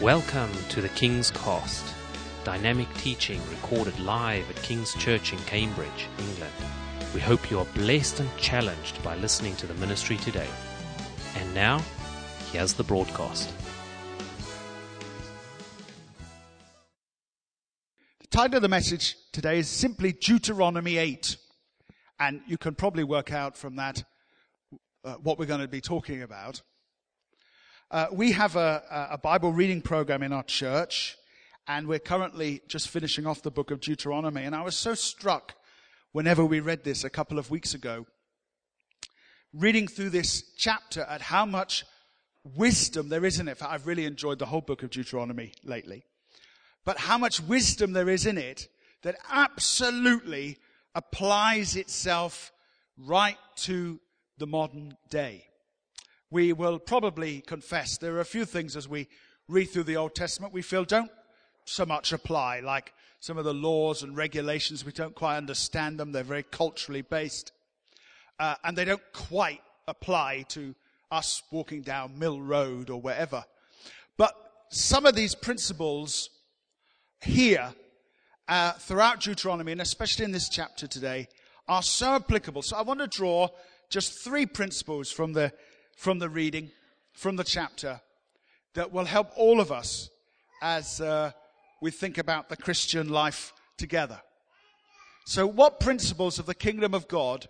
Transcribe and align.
Welcome 0.00 0.50
to 0.70 0.80
the 0.80 0.88
King's 0.88 1.30
Cost, 1.30 1.84
dynamic 2.42 2.88
teaching 2.94 3.38
recorded 3.50 4.00
live 4.00 4.48
at 4.48 4.56
King's 4.62 4.94
Church 4.94 5.34
in 5.34 5.38
Cambridge, 5.40 6.08
England. 6.18 6.54
We 7.12 7.20
hope 7.20 7.50
you 7.50 7.58
are 7.58 7.66
blessed 7.74 8.20
and 8.20 8.36
challenged 8.38 9.02
by 9.02 9.16
listening 9.16 9.56
to 9.56 9.66
the 9.66 9.74
ministry 9.74 10.16
today. 10.16 10.48
And 11.36 11.54
now, 11.54 11.82
here's 12.50 12.72
the 12.72 12.82
broadcast. 12.82 13.52
The 18.20 18.28
title 18.28 18.56
of 18.56 18.62
the 18.62 18.68
message 18.70 19.16
today 19.34 19.58
is 19.58 19.68
simply 19.68 20.12
Deuteronomy 20.12 20.96
8. 20.96 21.36
And 22.18 22.40
you 22.46 22.56
can 22.56 22.74
probably 22.74 23.04
work 23.04 23.32
out 23.32 23.54
from 23.54 23.76
that 23.76 24.02
uh, 25.04 25.16
what 25.16 25.38
we're 25.38 25.44
going 25.44 25.60
to 25.60 25.68
be 25.68 25.82
talking 25.82 26.22
about. 26.22 26.62
Uh, 27.90 28.06
we 28.12 28.30
have 28.30 28.54
a, 28.54 29.08
a 29.10 29.18
Bible 29.18 29.52
reading 29.52 29.82
program 29.82 30.22
in 30.22 30.32
our 30.32 30.44
church, 30.44 31.16
and 31.66 31.88
we're 31.88 31.98
currently 31.98 32.62
just 32.68 32.88
finishing 32.88 33.26
off 33.26 33.42
the 33.42 33.50
book 33.50 33.72
of 33.72 33.80
Deuteronomy. 33.80 34.44
And 34.44 34.54
I 34.54 34.62
was 34.62 34.76
so 34.76 34.94
struck 34.94 35.56
whenever 36.12 36.44
we 36.44 36.60
read 36.60 36.84
this 36.84 37.02
a 37.02 37.10
couple 37.10 37.36
of 37.36 37.50
weeks 37.50 37.74
ago, 37.74 38.06
reading 39.52 39.88
through 39.88 40.10
this 40.10 40.52
chapter 40.56 41.00
at 41.00 41.20
how 41.20 41.44
much 41.44 41.84
wisdom 42.44 43.08
there 43.08 43.24
is 43.24 43.40
in 43.40 43.48
it. 43.48 43.60
I've 43.60 43.88
really 43.88 44.04
enjoyed 44.04 44.38
the 44.38 44.46
whole 44.46 44.60
book 44.60 44.84
of 44.84 44.90
Deuteronomy 44.90 45.52
lately. 45.64 46.04
But 46.84 46.96
how 46.96 47.18
much 47.18 47.40
wisdom 47.40 47.92
there 47.92 48.08
is 48.08 48.24
in 48.24 48.38
it 48.38 48.68
that 49.02 49.16
absolutely 49.28 50.58
applies 50.94 51.74
itself 51.74 52.52
right 52.96 53.38
to 53.56 53.98
the 54.38 54.46
modern 54.46 54.96
day 55.10 55.49
we 56.30 56.52
will 56.52 56.78
probably 56.78 57.40
confess 57.40 57.98
there 57.98 58.14
are 58.14 58.20
a 58.20 58.24
few 58.24 58.44
things 58.44 58.76
as 58.76 58.88
we 58.88 59.08
read 59.48 59.66
through 59.66 59.84
the 59.84 59.96
Old 59.96 60.14
Testament 60.14 60.52
we 60.52 60.62
feel 60.62 60.84
don't 60.84 61.10
so 61.64 61.86
much 61.86 62.12
apply, 62.12 62.60
like 62.60 62.92
some 63.20 63.38
of 63.38 63.44
the 63.44 63.54
laws 63.54 64.02
and 64.02 64.16
regulations. 64.16 64.84
We 64.84 64.92
don't 64.92 65.14
quite 65.14 65.36
understand 65.36 65.98
them. 65.98 66.12
They're 66.12 66.22
very 66.22 66.42
culturally 66.42 67.02
based. 67.02 67.52
Uh, 68.38 68.54
and 68.64 68.76
they 68.76 68.84
don't 68.84 69.02
quite 69.12 69.60
apply 69.86 70.46
to 70.48 70.74
us 71.10 71.42
walking 71.50 71.82
down 71.82 72.18
Mill 72.18 72.40
Road 72.40 72.90
or 72.90 73.00
wherever. 73.00 73.44
But 74.16 74.34
some 74.70 75.06
of 75.06 75.14
these 75.14 75.34
principles 75.34 76.30
here 77.20 77.72
uh, 78.48 78.72
throughout 78.72 79.20
Deuteronomy, 79.20 79.72
and 79.72 79.80
especially 79.80 80.24
in 80.24 80.32
this 80.32 80.48
chapter 80.48 80.86
today, 80.86 81.28
are 81.68 81.82
so 81.82 82.14
applicable. 82.14 82.62
So 82.62 82.76
I 82.76 82.82
want 82.82 83.00
to 83.00 83.06
draw 83.06 83.48
just 83.90 84.24
three 84.24 84.46
principles 84.46 85.10
from 85.10 85.32
the 85.32 85.52
from 86.00 86.18
the 86.18 86.30
reading, 86.30 86.70
from 87.12 87.36
the 87.36 87.44
chapter, 87.44 88.00
that 88.72 88.90
will 88.90 89.04
help 89.04 89.28
all 89.36 89.60
of 89.60 89.70
us 89.70 90.08
as 90.62 90.98
uh, 90.98 91.30
we 91.82 91.90
think 91.90 92.16
about 92.16 92.48
the 92.48 92.56
Christian 92.56 93.10
life 93.10 93.52
together. 93.76 94.18
So, 95.26 95.46
what 95.46 95.78
principles 95.78 96.38
of 96.38 96.46
the 96.46 96.54
kingdom 96.54 96.94
of 96.94 97.06
God 97.06 97.48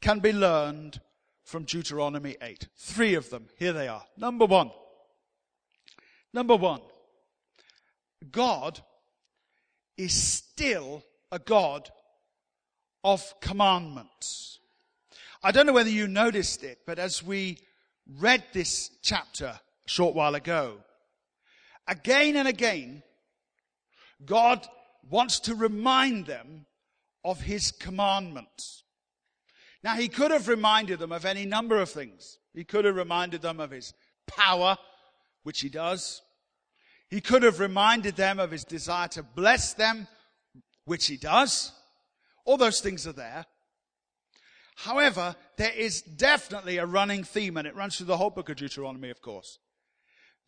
can 0.00 0.18
be 0.18 0.32
learned 0.32 1.00
from 1.44 1.62
Deuteronomy 1.62 2.36
8? 2.42 2.66
Three 2.76 3.14
of 3.14 3.30
them. 3.30 3.46
Here 3.56 3.72
they 3.72 3.86
are. 3.86 4.02
Number 4.16 4.46
one. 4.46 4.72
Number 6.34 6.56
one. 6.56 6.80
God 8.32 8.80
is 9.96 10.12
still 10.12 11.04
a 11.30 11.38
God 11.38 11.88
of 13.04 13.32
commandments. 13.40 14.59
I 15.42 15.52
don't 15.52 15.66
know 15.66 15.72
whether 15.72 15.90
you 15.90 16.06
noticed 16.06 16.62
it, 16.64 16.80
but 16.86 16.98
as 16.98 17.22
we 17.22 17.58
read 18.18 18.44
this 18.52 18.90
chapter 19.02 19.46
a 19.46 19.60
short 19.86 20.14
while 20.14 20.34
ago, 20.34 20.78
again 21.88 22.36
and 22.36 22.46
again, 22.46 23.02
God 24.24 24.66
wants 25.08 25.40
to 25.40 25.54
remind 25.54 26.26
them 26.26 26.66
of 27.24 27.40
his 27.40 27.70
commandments. 27.72 28.84
Now, 29.82 29.94
he 29.94 30.08
could 30.08 30.30
have 30.30 30.46
reminded 30.46 30.98
them 30.98 31.12
of 31.12 31.24
any 31.24 31.46
number 31.46 31.78
of 31.78 31.90
things. 31.90 32.38
He 32.52 32.64
could 32.64 32.84
have 32.84 32.96
reminded 32.96 33.40
them 33.40 33.60
of 33.60 33.70
his 33.70 33.94
power, 34.26 34.76
which 35.42 35.60
he 35.60 35.70
does. 35.70 36.20
He 37.08 37.22
could 37.22 37.42
have 37.42 37.60
reminded 37.60 38.16
them 38.16 38.38
of 38.38 38.50
his 38.50 38.64
desire 38.64 39.08
to 39.08 39.22
bless 39.22 39.72
them, 39.72 40.06
which 40.84 41.06
he 41.06 41.16
does. 41.16 41.72
All 42.44 42.58
those 42.58 42.80
things 42.80 43.06
are 43.06 43.12
there. 43.12 43.46
However, 44.76 45.36
there 45.56 45.72
is 45.72 46.02
definitely 46.02 46.78
a 46.78 46.86
running 46.86 47.24
theme, 47.24 47.56
and 47.56 47.66
it 47.66 47.76
runs 47.76 47.96
through 47.96 48.06
the 48.06 48.16
whole 48.16 48.30
book 48.30 48.48
of 48.48 48.56
Deuteronomy, 48.56 49.10
of 49.10 49.20
course, 49.20 49.58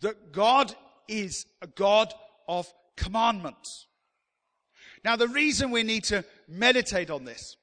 that 0.00 0.32
God 0.32 0.74
is 1.08 1.46
a 1.60 1.66
God 1.66 2.12
of 2.48 2.72
commandments. 2.96 3.86
Now, 5.04 5.16
the 5.16 5.28
reason 5.28 5.70
we 5.70 5.82
need 5.82 6.04
to 6.04 6.24
meditate 6.48 7.10
on 7.10 7.24
this 7.24 7.56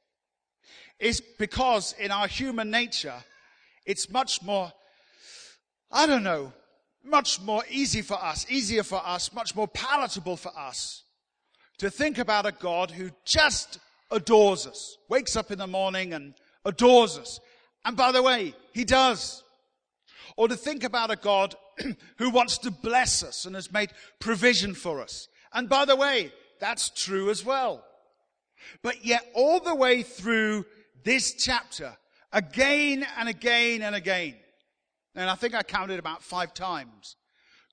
is 1.00 1.22
because 1.22 1.96
in 1.98 2.12
our 2.12 2.28
human 2.28 2.70
nature, 2.70 3.24
it's 3.86 4.10
much 4.10 4.42
more, 4.44 4.72
I 5.92 6.06
don't 6.06 6.24
know, 6.24 6.54
much 7.04 7.42
more 7.42 7.64
easy 7.70 8.02
for 8.02 8.22
us, 8.22 8.46
easier 8.50 8.84
for 8.84 9.02
us, 9.06 9.34
much 9.34 9.56
more 9.56 9.68
palatable 9.68 10.38
for 10.38 10.52
us 10.58 11.04
to 11.78 11.90
think 11.90 12.18
about 12.18 12.46
a 12.46 12.52
God 12.52 12.92
who 12.92 13.10
just 13.26 13.80
adores 14.12 14.68
us, 14.68 14.98
wakes 15.08 15.36
up 15.36 15.50
in 15.50 15.60
the 15.60 15.68
morning 15.68 16.14
and 16.14 16.34
adores 16.66 17.18
us. 17.18 17.40
And 17.86 17.96
by 17.96 18.12
the 18.12 18.24
way, 18.24 18.54
he 18.74 18.86
does. 18.86 19.44
Or 20.38 20.48
to 20.48 20.56
think 20.56 20.84
about 20.84 21.12
a 21.12 21.16
God 21.16 21.56
who 22.18 22.30
wants 22.30 22.58
to 22.60 22.72
bless 22.72 23.24
us 23.24 23.46
and 23.46 23.56
has 23.56 23.72
made 23.72 23.92
provision 24.20 24.74
for 24.74 25.02
us. 25.02 25.28
And 25.54 25.68
by 25.68 25.86
the 25.86 25.96
way, 25.96 26.32
that's 26.60 26.90
true 26.90 27.30
as 27.30 27.44
well. 27.44 27.84
But 28.84 29.06
yet 29.06 29.26
all 29.34 29.60
the 29.60 29.76
way 29.76 30.04
through 30.04 30.66
this 31.04 31.34
chapter, 31.34 31.98
again 32.32 33.06
and 33.18 33.30
again 33.30 33.82
and 33.82 33.96
again, 33.96 34.36
and 35.16 35.30
I 35.30 35.36
think 35.36 35.56
I 35.56 35.64
counted 35.64 36.00
about 36.00 36.24
five 36.24 36.54
times, 36.54 37.16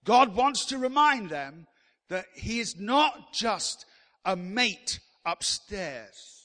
God 0.04 0.34
wants 0.34 0.66
to 0.66 0.78
remind 0.78 1.30
them 1.30 1.66
that 2.08 2.26
he 2.34 2.60
is 2.60 2.78
not 2.78 3.32
just 3.32 3.84
a 4.25 4.36
mate 4.36 5.00
upstairs. 5.25 6.35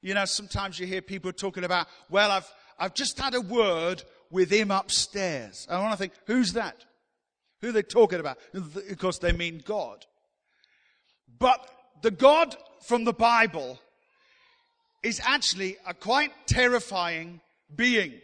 You 0.00 0.14
know, 0.14 0.24
sometimes 0.24 0.78
you 0.78 0.86
hear 0.86 1.02
people 1.02 1.32
talking 1.32 1.64
about, 1.64 1.88
well, 2.08 2.30
I've, 2.30 2.50
I've 2.78 2.94
just 2.94 3.18
had 3.18 3.34
a 3.34 3.40
word 3.40 4.02
with 4.30 4.50
him 4.50 4.70
upstairs. 4.70 5.66
And 5.68 5.78
I 5.78 5.80
want 5.80 5.92
to 5.92 5.98
think, 5.98 6.12
who's 6.26 6.52
that? 6.52 6.84
Who 7.60 7.70
are 7.70 7.72
they 7.72 7.82
talking 7.82 8.20
about? 8.20 8.38
Of 8.54 8.98
course, 8.98 9.18
they 9.18 9.32
mean 9.32 9.62
God. 9.64 10.06
But 11.38 11.68
the 12.02 12.10
God 12.10 12.56
from 12.86 13.04
the 13.04 13.12
Bible 13.12 13.80
is 15.02 15.20
actually 15.24 15.76
a 15.86 15.94
quite 15.94 16.32
terrifying 16.46 17.40
being. 17.74 18.14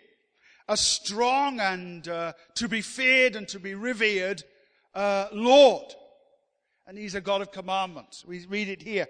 A 0.69 0.77
strong 0.77 1.61
and 1.61 2.07
uh, 2.09 2.33
to 2.55 2.69
be 2.69 2.81
feared 2.81 3.37
and 3.37 3.47
to 3.49 3.59
be 3.59 3.75
revered 3.75 4.43
uh, 4.95 5.27
Lord. 5.33 5.93
And 6.87 6.97
he's 6.97 7.15
a 7.15 7.21
God 7.21 7.43
of 7.43 7.51
commandments. 7.51 8.25
We 8.25 8.47
read 8.47 8.69
it 8.69 8.83
here. 8.83 9.09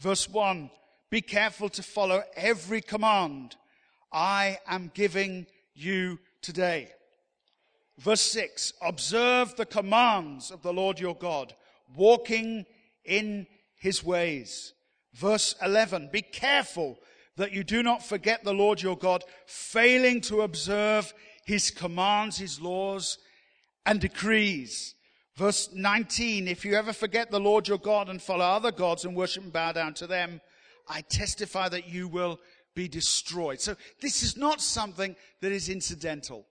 Verse 0.00 0.28
1 0.28 0.70
be 1.10 1.20
careful 1.20 1.68
to 1.70 1.82
follow 1.82 2.22
every 2.36 2.80
command 2.80 3.56
I 4.12 4.58
am 4.66 4.90
giving 4.94 5.46
you 5.74 6.18
today. 6.42 6.90
Verse 7.98 8.20
6 8.20 8.72
Observe 8.82 9.56
the 9.56 9.66
commands 9.66 10.50
of 10.50 10.62
the 10.62 10.72
Lord 10.72 10.98
your 10.98 11.14
God, 11.14 11.54
walking 11.94 12.66
in 13.04 13.46
his 13.76 14.02
ways. 14.04 14.72
Verse 15.14 15.54
11 15.62 16.10
Be 16.12 16.22
careful 16.22 16.98
that 17.36 17.52
you 17.52 17.64
do 17.64 17.82
not 17.82 18.04
forget 18.04 18.44
the 18.44 18.54
Lord 18.54 18.80
your 18.82 18.96
God, 18.96 19.24
failing 19.46 20.20
to 20.22 20.42
observe 20.42 21.12
his 21.44 21.70
commands, 21.70 22.38
his 22.38 22.60
laws, 22.60 23.18
and 23.84 24.00
decrees. 24.00 24.94
Verse 25.36 25.70
19 25.72 26.48
If 26.48 26.64
you 26.64 26.74
ever 26.74 26.92
forget 26.92 27.30
the 27.30 27.40
Lord 27.40 27.68
your 27.68 27.78
God 27.78 28.08
and 28.08 28.20
follow 28.20 28.44
other 28.44 28.72
gods 28.72 29.04
and 29.04 29.14
worship 29.14 29.44
and 29.44 29.52
bow 29.52 29.72
down 29.72 29.94
to 29.94 30.06
them, 30.06 30.40
I 30.88 31.00
testify 31.02 31.68
that 31.68 31.88
you 31.88 32.08
will 32.08 32.38
be 32.74 32.88
destroyed. 32.88 33.60
So 33.60 33.74
this 34.00 34.22
is 34.22 34.36
not 34.36 34.60
something 34.60 35.16
that 35.40 35.52
is 35.52 35.68
incidental. 35.68 36.46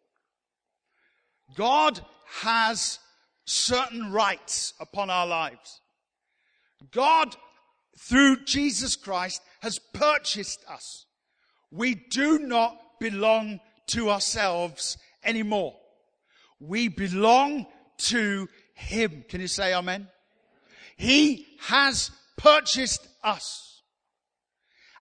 God 1.56 2.02
has 2.42 3.00
certain 3.46 4.12
rights 4.12 4.74
upon 4.80 5.10
our 5.10 5.28
lives. 5.28 5.82
God, 6.92 7.36
through 7.98 8.44
Jesus 8.46 8.96
Christ, 8.96 9.42
has 9.62 9.80
purchased 9.94 10.66
us. 10.68 11.06
We 11.72 11.96
do 11.96 12.40
not 12.40 12.78
belong 13.00 13.60
to 13.88 14.10
ourselves 14.10 14.98
anymore. 15.24 15.76
We 16.60 16.88
belong 16.88 17.68
to 17.98 18.50
Him. 18.74 19.24
Can 19.30 19.42
you 19.42 19.48
say 19.48 19.74
amen? 19.74 20.08
He 20.98 21.46
has 21.60 22.12
purchased 22.38 23.08
us 23.24 23.75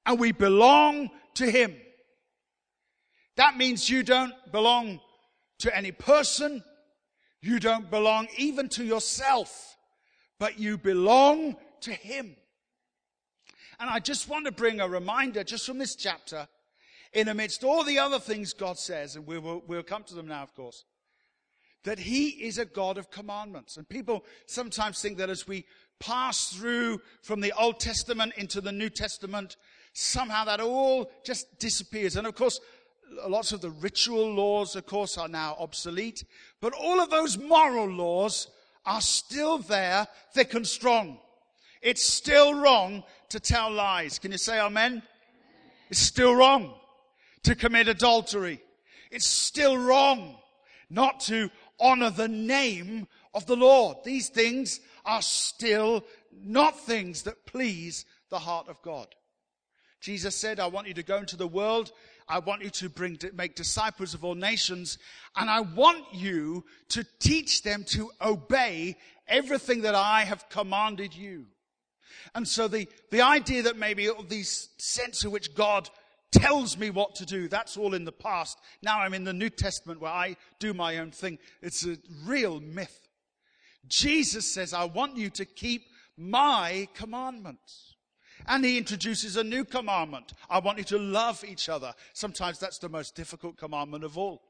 and 0.07 0.19
we 0.19 0.33
belong 0.33 1.11
to 1.35 1.51
Him. 1.51 1.75
That 3.37 3.57
means 3.57 3.91
you 3.91 4.03
don't 4.03 4.35
belong 4.53 5.01
to 5.61 5.77
any 5.77 5.93
person. 5.93 6.63
You 7.41 7.59
don't 7.59 7.91
belong 7.91 8.29
even 8.39 8.69
to 8.71 8.85
yourself, 8.85 9.77
but 10.39 10.59
you 10.59 10.79
belong 10.79 11.57
to 11.83 11.93
Him. 11.93 12.37
And 13.81 13.91
I 13.91 13.99
just 13.99 14.29
want 14.29 14.47
to 14.47 14.53
bring 14.53 14.81
a 14.81 14.89
reminder 14.89 15.43
just 15.45 15.67
from 15.67 15.79
this 15.79 15.97
chapter, 15.97 16.49
in 17.13 17.29
amidst 17.29 17.63
all 17.63 17.85
the 17.85 17.99
other 17.99 18.19
things 18.19 18.53
God 18.53 18.79
says, 18.79 19.17
and 19.17 19.27
we 19.27 19.39
will, 19.39 19.63
we'll 19.67 19.83
come 19.83 20.03
to 20.05 20.15
them 20.15 20.27
now, 20.27 20.43
of 20.43 20.55
course, 20.55 20.85
that 21.85 21.99
He 21.99 22.29
is 22.29 22.59
a 22.59 22.65
God 22.65 22.99
of 22.99 23.11
commandments. 23.11 23.77
And 23.77 23.89
people 23.89 24.25
sometimes 24.47 25.01
think 25.01 25.19
that 25.19 25.31
as 25.31 25.47
we 25.47 25.65
pass 26.01 26.53
through 26.53 27.01
from 27.23 27.41
the 27.41 27.53
Old 27.53 27.79
Testament 27.79 28.33
into 28.37 28.61
the 28.61 28.73
New 28.73 28.91
Testament, 28.91 29.57
somehow 29.95 30.45
that 30.45 30.61
all 30.61 31.11
just 31.25 31.59
disappears. 31.59 32.17
And 32.17 32.27
of 32.27 32.35
course, 32.35 32.61
lots 33.27 33.53
of 33.53 33.63
the 33.63 33.71
ritual 33.71 34.35
laws, 34.35 34.77
of 34.77 34.85
course, 34.85 35.17
are 35.17 35.29
now 35.29 35.57
obsolete, 35.59 36.25
but 36.61 36.75
all 36.75 37.01
of 37.01 37.11
those 37.11 37.39
moral 37.39 37.87
laws 37.87 38.49
are 38.85 39.01
still 39.01 39.59
there, 39.59 40.07
thick 40.35 40.53
and 40.53 40.67
strong. 40.67 41.19
It's 41.81 42.05
still 42.05 42.55
wrong 42.55 43.05
to 43.31 43.41
tell 43.41 43.71
lies. 43.71 44.19
Can 44.19 44.33
you 44.33 44.39
say 44.39 44.61
amen? 44.61 45.03
It's 45.91 46.01
still 46.01 46.35
wrong 46.35 46.75
to 47.45 47.55
commit 47.55 47.89
adultery. 47.89 48.61
It's 49.11 49.27
still 49.27 49.77
wrong 49.77 50.37
not 50.91 51.21
to 51.21 51.51
honor 51.79 52.11
the 52.11 52.29
name 52.29 53.07
of 53.33 53.47
the 53.47 53.57
Lord. 53.57 53.99
These 54.05 54.29
things 54.29 54.81
are 55.05 55.23
still 55.23 56.05
not 56.33 56.79
things 56.81 57.23
that 57.23 57.47
please 57.47 58.07
the 58.31 58.39
heart 58.39 58.69
of 58.69 58.81
God. 58.83 59.07
Jesus 60.05 60.37
said, 60.37 60.61
I 60.61 60.67
want 60.67 60.87
you 60.87 60.93
to 60.93 61.03
go 61.03 61.17
into 61.17 61.35
the 61.35 61.47
world. 61.47 61.91
I 62.29 62.39
want 62.39 62.63
you 62.63 62.69
to 62.69 62.91
bring, 62.91 63.19
make 63.33 63.55
disciples 63.55 64.13
of 64.13 64.23
all 64.23 64.35
nations. 64.35 64.99
And 65.35 65.49
I 65.49 65.61
want 65.61 66.05
you 66.13 66.67
to 66.91 67.07
teach 67.21 67.63
them 67.63 67.85
to 67.85 68.11
obey 68.21 68.97
everything 69.27 69.81
that 69.81 69.95
I 69.95 70.25
have 70.25 70.51
commanded 70.51 71.17
you. 71.17 71.47
And 72.35 72.47
so 72.47 72.69
the, 72.69 72.87
the 73.11 73.23
idea 73.23 73.63
that 73.63 73.79
maybe 73.79 74.11
these 74.29 74.69
sense 74.77 75.25
in 75.25 75.31
which 75.31 75.55
God 75.55 75.89
tells 76.31 76.77
me 76.77 76.91
what 76.91 77.15
to 77.15 77.25
do, 77.25 77.49
that's 77.49 77.79
all 77.79 77.95
in 77.95 78.05
the 78.05 78.13
past. 78.13 78.59
Now 78.83 79.01
I'm 79.01 79.15
in 79.15 79.25
the 79.25 79.33
New 79.33 79.49
Testament 79.49 80.03
where 80.03 80.13
I 80.13 80.37
do 80.59 80.75
my 80.75 80.99
own 80.99 81.13
thing. 81.13 81.39
It's 81.63 81.87
a 81.87 81.97
real 82.27 82.61
myth. 82.61 83.09
Jesus 83.89 84.53
says, 84.53 84.75
I 84.75 84.85
want 84.85 85.17
you 85.17 85.31
to 85.31 85.47
keep 85.47 85.87
my 86.19 86.89
commandments. 86.93 87.94
And 88.47 88.65
he 88.65 88.79
introduces 88.79 89.37
a 89.37 89.45
new 89.45 89.65
commandment. 89.65 90.33
I 90.51 90.59
want 90.59 90.79
you 90.79 90.85
to 90.85 90.99
love 90.99 91.45
each 91.45 91.69
other. 91.69 91.95
Sometimes 92.13 92.59
that's 92.59 92.79
the 92.79 92.89
most 92.89 93.15
difficult 93.15 93.57
commandment 93.57 94.05
of 94.05 94.19
all. 94.19 94.43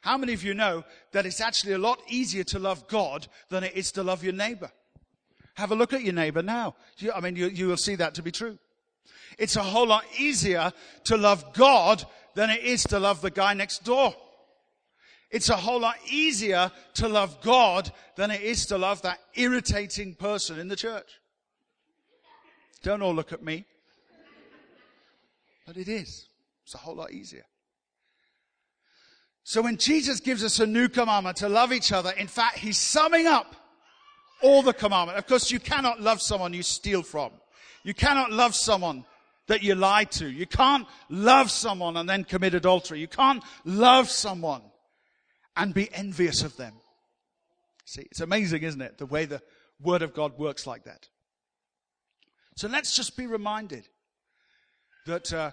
How 0.00 0.18
many 0.18 0.32
of 0.32 0.42
you 0.42 0.54
know 0.54 0.84
that 1.12 1.26
it's 1.26 1.40
actually 1.40 1.74
a 1.74 1.78
lot 1.78 2.00
easier 2.08 2.44
to 2.44 2.58
love 2.58 2.88
God 2.88 3.28
than 3.48 3.62
it 3.62 3.74
is 3.74 3.92
to 3.92 4.02
love 4.02 4.24
your 4.24 4.32
neighbor? 4.32 4.70
Have 5.54 5.72
a 5.72 5.76
look 5.76 5.92
at 5.92 6.02
your 6.02 6.14
neighbor 6.14 6.42
now. 6.42 6.74
I 7.14 7.20
mean, 7.20 7.36
you, 7.36 7.46
you 7.46 7.68
will 7.68 7.76
see 7.76 7.96
that 7.96 8.14
to 8.14 8.22
be 8.22 8.30
true. 8.30 8.58
It's 9.38 9.56
a 9.56 9.62
whole 9.62 9.86
lot 9.86 10.04
easier 10.16 10.72
to 11.04 11.16
love 11.16 11.52
God 11.52 12.04
than 12.34 12.50
it 12.50 12.62
is 12.62 12.82
to 12.84 12.98
love 12.98 13.20
the 13.20 13.30
guy 13.30 13.54
next 13.54 13.84
door. 13.84 14.14
It's 15.30 15.50
a 15.50 15.56
whole 15.56 15.80
lot 15.80 15.96
easier 16.08 16.72
to 16.94 17.08
love 17.08 17.40
God 17.42 17.92
than 18.16 18.30
it 18.30 18.40
is 18.40 18.66
to 18.66 18.78
love 18.78 19.02
that 19.02 19.18
irritating 19.34 20.14
person 20.14 20.58
in 20.58 20.68
the 20.68 20.76
church. 20.76 21.20
Don't 22.82 23.02
all 23.02 23.14
look 23.14 23.32
at 23.32 23.42
me. 23.42 23.64
But 25.66 25.76
it 25.76 25.88
is. 25.88 26.28
It's 26.64 26.74
a 26.74 26.78
whole 26.78 26.96
lot 26.96 27.12
easier. 27.12 27.44
So 29.42 29.62
when 29.62 29.78
Jesus 29.78 30.20
gives 30.20 30.44
us 30.44 30.60
a 30.60 30.66
new 30.66 30.88
commandment 30.88 31.38
to 31.38 31.48
love 31.48 31.72
each 31.72 31.92
other, 31.92 32.10
in 32.10 32.26
fact, 32.26 32.58
he's 32.58 32.76
summing 32.76 33.26
up 33.26 33.56
all 34.42 34.62
the 34.62 34.74
commandment. 34.74 35.18
Of 35.18 35.26
course, 35.26 35.50
you 35.50 35.58
cannot 35.58 36.00
love 36.00 36.20
someone 36.20 36.52
you 36.52 36.62
steal 36.62 37.02
from. 37.02 37.32
You 37.82 37.94
cannot 37.94 38.30
love 38.30 38.54
someone 38.54 39.04
that 39.46 39.62
you 39.62 39.74
lie 39.74 40.04
to. 40.04 40.28
You 40.28 40.46
can't 40.46 40.86
love 41.08 41.50
someone 41.50 41.96
and 41.96 42.08
then 42.08 42.24
commit 42.24 42.54
adultery. 42.54 43.00
You 43.00 43.08
can't 43.08 43.42
love 43.64 44.10
someone 44.10 44.62
and 45.56 45.74
be 45.74 45.92
envious 45.92 46.42
of 46.42 46.56
them. 46.56 46.74
See, 47.84 48.02
it's 48.02 48.20
amazing, 48.20 48.62
isn't 48.62 48.82
it? 48.82 48.98
The 48.98 49.06
way 49.06 49.24
the 49.24 49.40
Word 49.80 50.02
of 50.02 50.12
God 50.12 50.38
works 50.38 50.66
like 50.66 50.84
that. 50.84 51.08
So 52.58 52.66
let's 52.66 52.96
just 52.96 53.16
be 53.16 53.28
reminded 53.28 53.86
that 55.06 55.32
uh, 55.32 55.52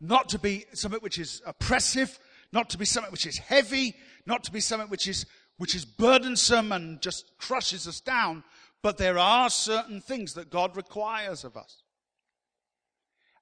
not 0.00 0.30
to 0.30 0.38
be 0.38 0.64
something 0.72 1.02
which 1.02 1.18
is 1.18 1.42
oppressive, 1.44 2.18
not 2.50 2.70
to 2.70 2.78
be 2.78 2.86
something 2.86 3.12
which 3.12 3.26
is 3.26 3.36
heavy, 3.36 3.94
not 4.24 4.42
to 4.44 4.50
be 4.50 4.60
something 4.60 4.88
which 4.88 5.06
is 5.06 5.26
which 5.58 5.74
is 5.74 5.84
burdensome 5.84 6.72
and 6.72 7.02
just 7.02 7.30
crushes 7.36 7.86
us 7.86 8.00
down, 8.00 8.42
but 8.82 8.96
there 8.96 9.18
are 9.18 9.50
certain 9.50 10.00
things 10.00 10.32
that 10.32 10.48
God 10.48 10.78
requires 10.78 11.44
of 11.44 11.58
us. 11.58 11.82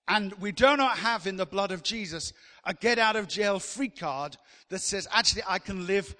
And 0.09 0.33
we 0.41 0.51
do 0.51 0.77
not 0.77 0.99
have 0.99 1.29
in 1.29 1.37
the 1.37 1.47
blood 1.47 1.71
of 1.71 1.85
Jesus 1.85 2.33
a 2.65 2.75
get 2.75 2.99
out 2.99 3.15
of 3.15 3.29
jail 3.29 3.61
free 3.61 3.91
card 3.91 4.37
that 4.71 4.81
says, 4.81 5.07
actually, 5.13 5.43
I 5.47 5.61
can 5.61 5.87
live 5.87 6.17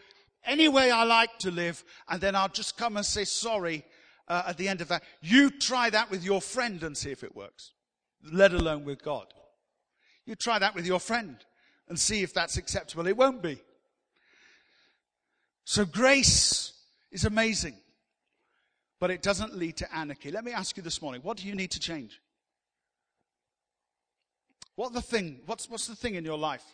any 0.47 0.69
way 0.69 0.93
I 0.93 1.03
like 1.03 1.41
to 1.41 1.51
live, 1.51 1.83
and 2.09 2.21
then 2.21 2.37
I'll 2.37 2.49
just 2.49 2.77
come 2.77 2.97
and 2.97 3.05
say 3.05 3.25
sorry 3.25 3.85
uh, 4.29 4.45
at 4.49 4.57
the 4.57 4.69
end 4.69 4.81
of 4.81 4.89
that. 4.89 5.03
You 5.21 5.51
try 5.51 5.91
that 5.91 6.11
with 6.11 6.25
your 6.25 6.41
friend 6.41 6.83
and 6.83 6.97
see 6.97 7.11
if 7.11 7.23
it 7.23 7.35
works, 7.35 7.73
let 8.33 8.53
alone 8.53 8.85
with 8.85 9.03
God. 9.03 9.27
You 10.27 10.35
try 10.35 10.59
that 10.59 10.75
with 10.75 10.87
your 10.87 11.01
friend 11.01 11.37
and 11.89 11.99
see 11.99 12.23
if 12.23 12.33
that's 12.33 12.57
acceptable. 12.57 13.07
It 13.07 13.17
won't 13.17 13.43
be. 13.43 13.61
So 15.65 15.85
grace 15.85 16.73
is 17.11 17.25
amazing, 17.25 17.77
but 19.01 19.11
it 19.11 19.23
doesn't 19.23 19.55
lead 19.55 19.77
to 19.79 19.95
anarchy. 19.95 20.31
Let 20.31 20.45
me 20.45 20.53
ask 20.53 20.77
you 20.77 20.83
this 20.83 21.01
morning, 21.01 21.23
what 21.23 21.37
do 21.37 21.47
you 21.47 21.55
need 21.55 21.71
to 21.73 21.81
change? 21.81 22.21
What 24.77 24.93
the 24.93 25.03
thing, 25.03 25.41
what's, 25.47 25.71
what's 25.71 25.87
the 25.87 25.95
thing 25.95 26.17
in 26.17 26.25
your 26.25 26.39
life 26.39 26.65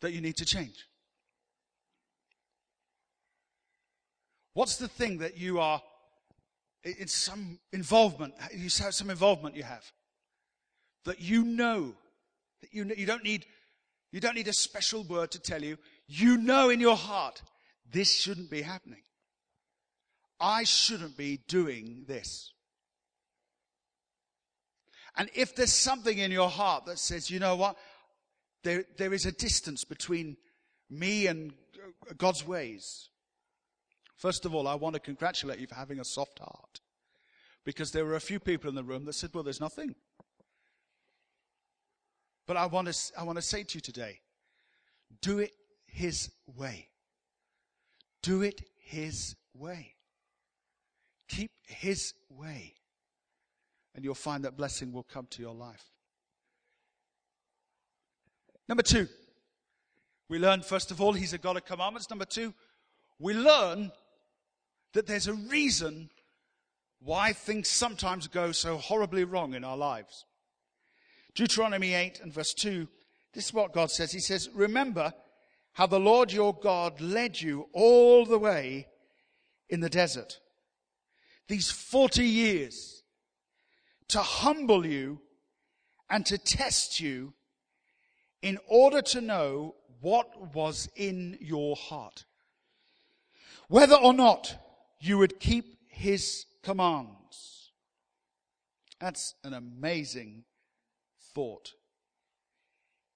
that 0.00 0.12
you 0.12 0.20
need 0.20 0.36
to 0.36 0.44
change? 0.44 0.86
What's 4.54 4.76
the 4.76 4.88
thing 4.88 5.18
that 5.18 5.36
you 5.36 5.60
are 5.60 5.82
in 6.84 7.08
some 7.08 7.58
involvement, 7.72 8.34
you 8.52 8.68
have 8.80 8.94
some 8.94 9.10
involvement 9.10 9.56
you 9.56 9.62
have 9.62 9.84
that 11.04 11.20
you 11.20 11.44
know 11.44 11.94
that 12.60 12.72
you 12.72 12.84
know, 12.84 12.94
you 12.96 13.06
don't 13.06 13.24
need 13.24 13.46
you 14.12 14.20
don't 14.20 14.36
need 14.36 14.48
a 14.48 14.52
special 14.52 15.02
word 15.02 15.32
to 15.32 15.40
tell 15.40 15.62
you. 15.62 15.76
You 16.06 16.36
know 16.36 16.70
in 16.70 16.80
your 16.80 16.96
heart 16.96 17.42
this 17.90 18.12
shouldn't 18.12 18.50
be 18.50 18.62
happening. 18.62 19.02
I 20.40 20.64
shouldn't 20.64 21.16
be 21.16 21.40
doing 21.48 22.04
this. 22.06 22.52
And 25.16 25.30
if 25.34 25.54
there's 25.54 25.72
something 25.72 26.18
in 26.18 26.32
your 26.32 26.48
heart 26.48 26.86
that 26.86 26.98
says, 26.98 27.30
you 27.30 27.38
know 27.38 27.54
what, 27.54 27.76
there, 28.64 28.84
there 28.98 29.14
is 29.14 29.26
a 29.26 29.32
distance 29.32 29.84
between 29.84 30.36
me 30.90 31.28
and 31.28 31.52
God's 32.16 32.46
ways, 32.46 33.10
First 34.16 34.44
of 34.44 34.54
all, 34.54 34.68
I 34.68 34.74
want 34.74 34.94
to 34.94 35.00
congratulate 35.00 35.58
you 35.58 35.66
for 35.66 35.74
having 35.74 36.00
a 36.00 36.04
soft 36.04 36.38
heart. 36.38 36.80
Because 37.64 37.92
there 37.92 38.04
were 38.04 38.14
a 38.14 38.20
few 38.20 38.38
people 38.38 38.68
in 38.68 38.74
the 38.74 38.84
room 38.84 39.04
that 39.06 39.14
said, 39.14 39.30
well, 39.32 39.42
there's 39.42 39.60
nothing. 39.60 39.94
But 42.46 42.56
I 42.56 42.66
want 42.66 42.92
to, 42.92 43.12
I 43.18 43.22
want 43.24 43.36
to 43.36 43.42
say 43.42 43.62
to 43.62 43.74
you 43.76 43.80
today, 43.80 44.20
do 45.22 45.38
it 45.38 45.52
His 45.86 46.30
way. 46.46 46.88
Do 48.22 48.42
it 48.42 48.62
His 48.78 49.34
way. 49.54 49.94
Keep 51.28 51.52
His 51.66 52.12
way. 52.28 52.74
And 53.94 54.04
you'll 54.04 54.14
find 54.14 54.44
that 54.44 54.56
blessing 54.56 54.92
will 54.92 55.04
come 55.04 55.26
to 55.30 55.40
your 55.40 55.54
life. 55.54 55.84
Number 58.68 58.82
two, 58.82 59.08
we 60.28 60.38
learn, 60.38 60.62
first 60.62 60.90
of 60.90 61.00
all, 61.00 61.12
He's 61.12 61.32
a 61.32 61.38
God 61.38 61.56
of 61.56 61.64
commandments. 61.64 62.10
Number 62.10 62.24
two, 62.24 62.52
we 63.18 63.32
learn 63.32 63.90
that 64.94 65.06
there's 65.06 65.28
a 65.28 65.34
reason 65.34 66.08
why 67.00 67.32
things 67.32 67.68
sometimes 67.68 68.26
go 68.26 68.50
so 68.52 68.78
horribly 68.78 69.24
wrong 69.24 69.54
in 69.54 69.62
our 69.62 69.76
lives. 69.76 70.24
Deuteronomy 71.34 71.92
8 71.92 72.20
and 72.22 72.32
verse 72.32 72.54
2, 72.54 72.88
this 73.34 73.46
is 73.46 73.54
what 73.54 73.74
God 73.74 73.90
says. 73.90 74.12
He 74.12 74.20
says, 74.20 74.48
Remember 74.54 75.12
how 75.72 75.86
the 75.86 76.00
Lord 76.00 76.32
your 76.32 76.54
God 76.54 77.00
led 77.00 77.40
you 77.40 77.68
all 77.72 78.24
the 78.24 78.38
way 78.38 78.86
in 79.68 79.80
the 79.80 79.90
desert. 79.90 80.38
These 81.48 81.70
40 81.70 82.24
years 82.24 83.02
to 84.08 84.20
humble 84.20 84.86
you 84.86 85.20
and 86.08 86.24
to 86.26 86.38
test 86.38 87.00
you 87.00 87.34
in 88.40 88.58
order 88.68 89.02
to 89.02 89.20
know 89.20 89.74
what 90.00 90.54
was 90.54 90.88
in 90.94 91.36
your 91.40 91.74
heart. 91.74 92.24
Whether 93.68 93.96
or 93.96 94.12
not 94.12 94.63
you 95.04 95.18
would 95.18 95.38
keep 95.38 95.76
his 95.88 96.46
commands. 96.62 97.72
That's 99.00 99.34
an 99.44 99.52
amazing 99.52 100.44
thought. 101.34 101.72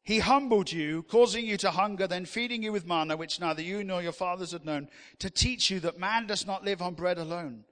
He 0.02 0.18
humbled 0.20 0.72
you, 0.72 1.02
causing 1.02 1.46
you 1.46 1.56
to 1.58 1.70
hunger, 1.70 2.06
then 2.06 2.24
feeding 2.24 2.62
you 2.62 2.72
with 2.72 2.86
manna, 2.86 3.16
which 3.16 3.40
neither 3.40 3.62
you 3.62 3.84
nor 3.84 4.02
your 4.02 4.12
fathers 4.12 4.52
had 4.52 4.64
known, 4.64 4.88
to 5.18 5.30
teach 5.30 5.70
you 5.70 5.80
that 5.80 5.98
man 5.98 6.26
does 6.26 6.46
not 6.46 6.64
live 6.64 6.80
on 6.80 6.94
bread 6.94 7.18
alone, 7.18 7.64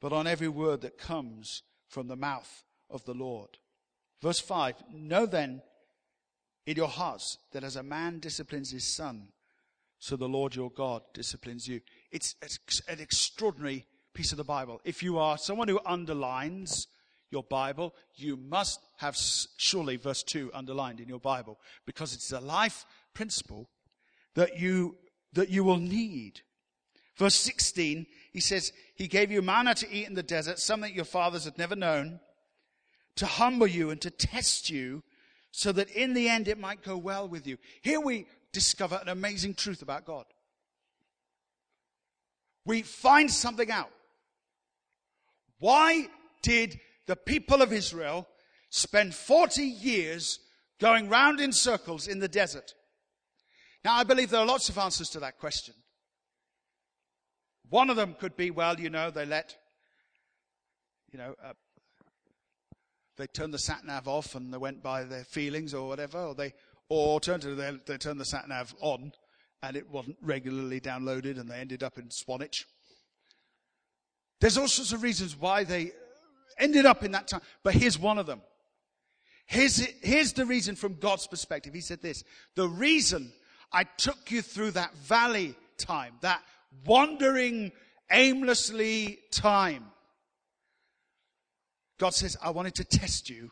but 0.00 0.12
on 0.12 0.26
every 0.26 0.48
word 0.48 0.80
that 0.82 0.98
comes 0.98 1.62
from 1.88 2.08
the 2.08 2.16
mouth 2.16 2.64
of 2.90 3.04
the 3.04 3.14
Lord. 3.14 3.58
Verse 4.20 4.40
5 4.40 4.82
Know 4.92 5.26
then 5.26 5.62
in 6.66 6.76
your 6.76 6.88
hearts 6.88 7.38
that 7.52 7.64
as 7.64 7.76
a 7.76 7.82
man 7.82 8.18
disciplines 8.18 8.70
his 8.70 8.84
son, 8.84 9.28
so 9.98 10.16
the 10.16 10.28
Lord 10.28 10.54
your 10.54 10.70
God 10.70 11.02
disciplines 11.14 11.66
you. 11.66 11.80
It's 12.10 12.34
an 12.88 13.00
extraordinary 13.00 13.86
piece 14.14 14.32
of 14.32 14.38
the 14.38 14.44
Bible. 14.44 14.80
If 14.84 15.02
you 15.02 15.18
are 15.18 15.38
someone 15.38 15.68
who 15.68 15.80
underlines 15.84 16.88
your 17.30 17.42
Bible, 17.42 17.94
you 18.14 18.36
must 18.36 18.80
have 18.98 19.16
surely 19.16 19.96
verse 19.96 20.22
2 20.22 20.50
underlined 20.54 21.00
in 21.00 21.08
your 21.08 21.20
Bible 21.20 21.58
because 21.86 22.14
it's 22.14 22.32
a 22.32 22.40
life 22.40 22.84
principle 23.14 23.68
that 24.34 24.58
you, 24.58 24.96
that 25.32 25.48
you 25.48 25.64
will 25.64 25.78
need. 25.78 26.40
Verse 27.16 27.34
16, 27.34 28.06
he 28.32 28.40
says, 28.40 28.72
He 28.94 29.08
gave 29.08 29.30
you 29.30 29.42
manna 29.42 29.74
to 29.74 29.90
eat 29.90 30.06
in 30.06 30.14
the 30.14 30.22
desert, 30.22 30.58
something 30.58 30.94
your 30.94 31.04
fathers 31.04 31.44
had 31.44 31.58
never 31.58 31.74
known, 31.74 32.20
to 33.16 33.26
humble 33.26 33.66
you 33.66 33.90
and 33.90 34.00
to 34.02 34.10
test 34.10 34.70
you 34.70 35.02
so 35.50 35.72
that 35.72 35.90
in 35.90 36.12
the 36.12 36.28
end 36.28 36.48
it 36.48 36.58
might 36.58 36.82
go 36.82 36.98
well 36.98 37.26
with 37.26 37.46
you. 37.46 37.56
Here 37.80 37.98
we 37.98 38.26
discover 38.56 38.98
an 39.02 39.10
amazing 39.10 39.52
truth 39.52 39.82
about 39.82 40.06
God. 40.06 40.24
We 42.64 42.80
find 42.80 43.30
something 43.30 43.70
out. 43.70 43.90
Why 45.58 46.08
did 46.40 46.80
the 47.06 47.16
people 47.16 47.60
of 47.60 47.70
Israel 47.70 48.26
spend 48.70 49.14
40 49.14 49.62
years 49.62 50.40
going 50.80 51.10
round 51.10 51.38
in 51.38 51.52
circles 51.52 52.08
in 52.08 52.18
the 52.18 52.28
desert? 52.28 52.72
Now, 53.84 53.96
I 53.96 54.04
believe 54.04 54.30
there 54.30 54.40
are 54.40 54.46
lots 54.46 54.70
of 54.70 54.78
answers 54.78 55.10
to 55.10 55.20
that 55.20 55.38
question. 55.38 55.74
One 57.68 57.90
of 57.90 57.96
them 57.96 58.16
could 58.18 58.38
be, 58.38 58.50
well, 58.50 58.80
you 58.80 58.88
know, 58.88 59.10
they 59.10 59.26
let, 59.26 59.54
you 61.12 61.18
know, 61.18 61.34
uh, 61.44 61.52
they 63.18 63.26
turned 63.26 63.52
the 63.52 63.58
sat 63.58 63.84
nav 63.84 64.08
off 64.08 64.34
and 64.34 64.50
they 64.50 64.56
went 64.56 64.82
by 64.82 65.04
their 65.04 65.24
feelings 65.24 65.74
or 65.74 65.88
whatever, 65.88 66.20
or 66.20 66.34
they, 66.34 66.54
or 66.88 67.08
alternatively, 67.08 67.56
they, 67.56 67.78
they 67.86 67.98
turned 67.98 68.20
the 68.20 68.24
sat 68.24 68.48
nav 68.48 68.74
on 68.80 69.12
and 69.62 69.76
it 69.76 69.90
wasn't 69.90 70.16
regularly 70.22 70.80
downloaded 70.80 71.38
and 71.38 71.48
they 71.48 71.58
ended 71.58 71.82
up 71.82 71.98
in 71.98 72.10
Swanage. 72.10 72.66
There's 74.40 74.58
all 74.58 74.68
sorts 74.68 74.92
of 74.92 75.02
reasons 75.02 75.36
why 75.36 75.64
they 75.64 75.92
ended 76.58 76.86
up 76.86 77.02
in 77.02 77.12
that 77.12 77.28
time, 77.28 77.40
but 77.62 77.74
here's 77.74 77.98
one 77.98 78.18
of 78.18 78.26
them. 78.26 78.42
Here's, 79.46 79.76
here's 80.02 80.32
the 80.32 80.44
reason 80.44 80.74
from 80.74 80.98
God's 80.98 81.26
perspective. 81.26 81.72
He 81.72 81.80
said 81.80 82.02
this, 82.02 82.24
the 82.56 82.68
reason 82.68 83.32
I 83.72 83.84
took 83.84 84.30
you 84.30 84.42
through 84.42 84.72
that 84.72 84.94
valley 84.96 85.54
time, 85.78 86.14
that 86.20 86.42
wandering 86.84 87.72
aimlessly 88.10 89.20
time. 89.30 89.86
God 91.98 92.14
says, 92.14 92.36
I 92.42 92.50
wanted 92.50 92.74
to 92.76 92.84
test 92.84 93.30
you 93.30 93.50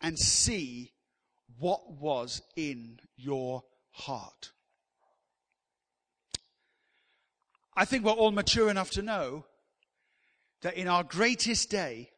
and 0.00 0.18
see 0.18 0.92
what 1.60 1.92
was 1.92 2.42
in 2.56 2.98
your 3.16 3.62
heart. 3.90 4.50
I 7.76 7.84
think 7.84 8.04
we're 8.04 8.12
all 8.12 8.32
mature 8.32 8.70
enough 8.70 8.90
to 8.92 9.02
know 9.02 9.44
that 10.62 10.74
in 10.74 10.88
our 10.88 11.04
greatest 11.04 11.70
day, 11.70 12.10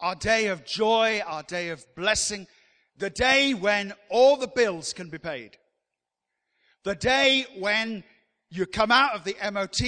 our 0.00 0.14
day 0.14 0.46
of 0.48 0.64
joy, 0.64 1.22
our 1.24 1.42
day 1.42 1.68
of 1.68 1.84
blessing, 1.94 2.46
the 2.96 3.10
day 3.10 3.54
when 3.54 3.92
all 4.10 4.36
the 4.36 4.48
bills 4.48 4.92
can 4.92 5.08
be 5.08 5.18
paid, 5.18 5.56
the 6.84 6.94
day 6.94 7.46
when 7.58 8.02
you 8.50 8.66
come 8.66 8.90
out 8.90 9.14
of 9.14 9.24
the 9.24 9.36
MOT 9.52 9.80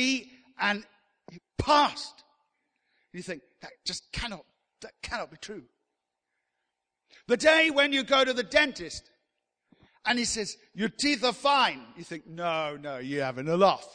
and 0.61 0.85
you 1.31 1.39
passed, 1.59 2.23
you 3.13 3.23
think 3.23 3.43
that 3.63 3.73
just 3.85 4.05
cannot, 4.13 4.45
that 4.83 4.93
cannot 5.03 5.31
be 5.31 5.37
true. 5.39 5.65
The 7.27 7.37
day 7.37 7.71
when 7.71 7.93
you 7.93 8.03
go 8.03 8.25
to 8.25 8.33
the 8.33 8.43
dentist 8.43 9.11
and 10.05 10.19
he 10.19 10.25
says, 10.25 10.57
your 10.75 10.89
teeth 10.89 11.25
are 11.25 11.33
fine. 11.33 11.81
You 11.97 12.05
think, 12.05 12.27
no, 12.27 12.77
no, 12.77 12.99
you 12.99 13.21
haven't 13.21 13.49
enough. 13.49 13.87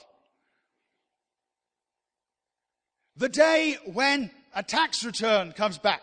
The 3.15 3.29
day 3.29 3.77
when 3.85 4.31
a 4.55 4.63
tax 4.63 5.03
return 5.03 5.51
comes 5.51 5.77
back, 5.77 6.01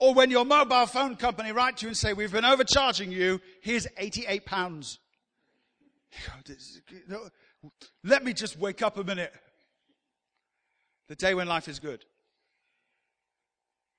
or 0.00 0.14
when 0.14 0.30
your 0.32 0.44
mobile 0.44 0.86
phone 0.86 1.14
company 1.14 1.52
write 1.52 1.76
to 1.76 1.82
you 1.82 1.88
and 1.90 1.96
say, 1.96 2.12
we've 2.12 2.32
been 2.32 2.44
overcharging 2.44 3.12
you, 3.12 3.40
here's 3.60 3.86
88 3.96 4.44
pounds. 4.44 4.98
Let 8.04 8.24
me 8.24 8.32
just 8.32 8.58
wake 8.58 8.82
up 8.82 8.98
a 8.98 9.04
minute. 9.04 9.32
The 11.08 11.14
day 11.14 11.34
when 11.34 11.46
life 11.46 11.68
is 11.68 11.78
good. 11.78 12.04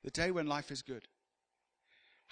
The 0.03 0.11
day 0.11 0.31
when 0.31 0.47
life 0.47 0.71
is 0.71 0.81
good. 0.81 1.07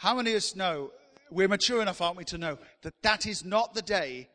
How 0.02 0.16
many 0.16 0.32
of 0.32 0.38
us 0.38 0.56
know, 0.56 0.90
we're 1.30 1.48
mature 1.48 1.80
enough, 1.80 2.02
aren't 2.02 2.18
we, 2.18 2.24
to 2.24 2.38
know 2.40 2.58
that 2.82 2.96
that 3.04 3.28
is 3.28 3.46
not 3.46 3.76
the 3.76 3.84
day 3.84 4.30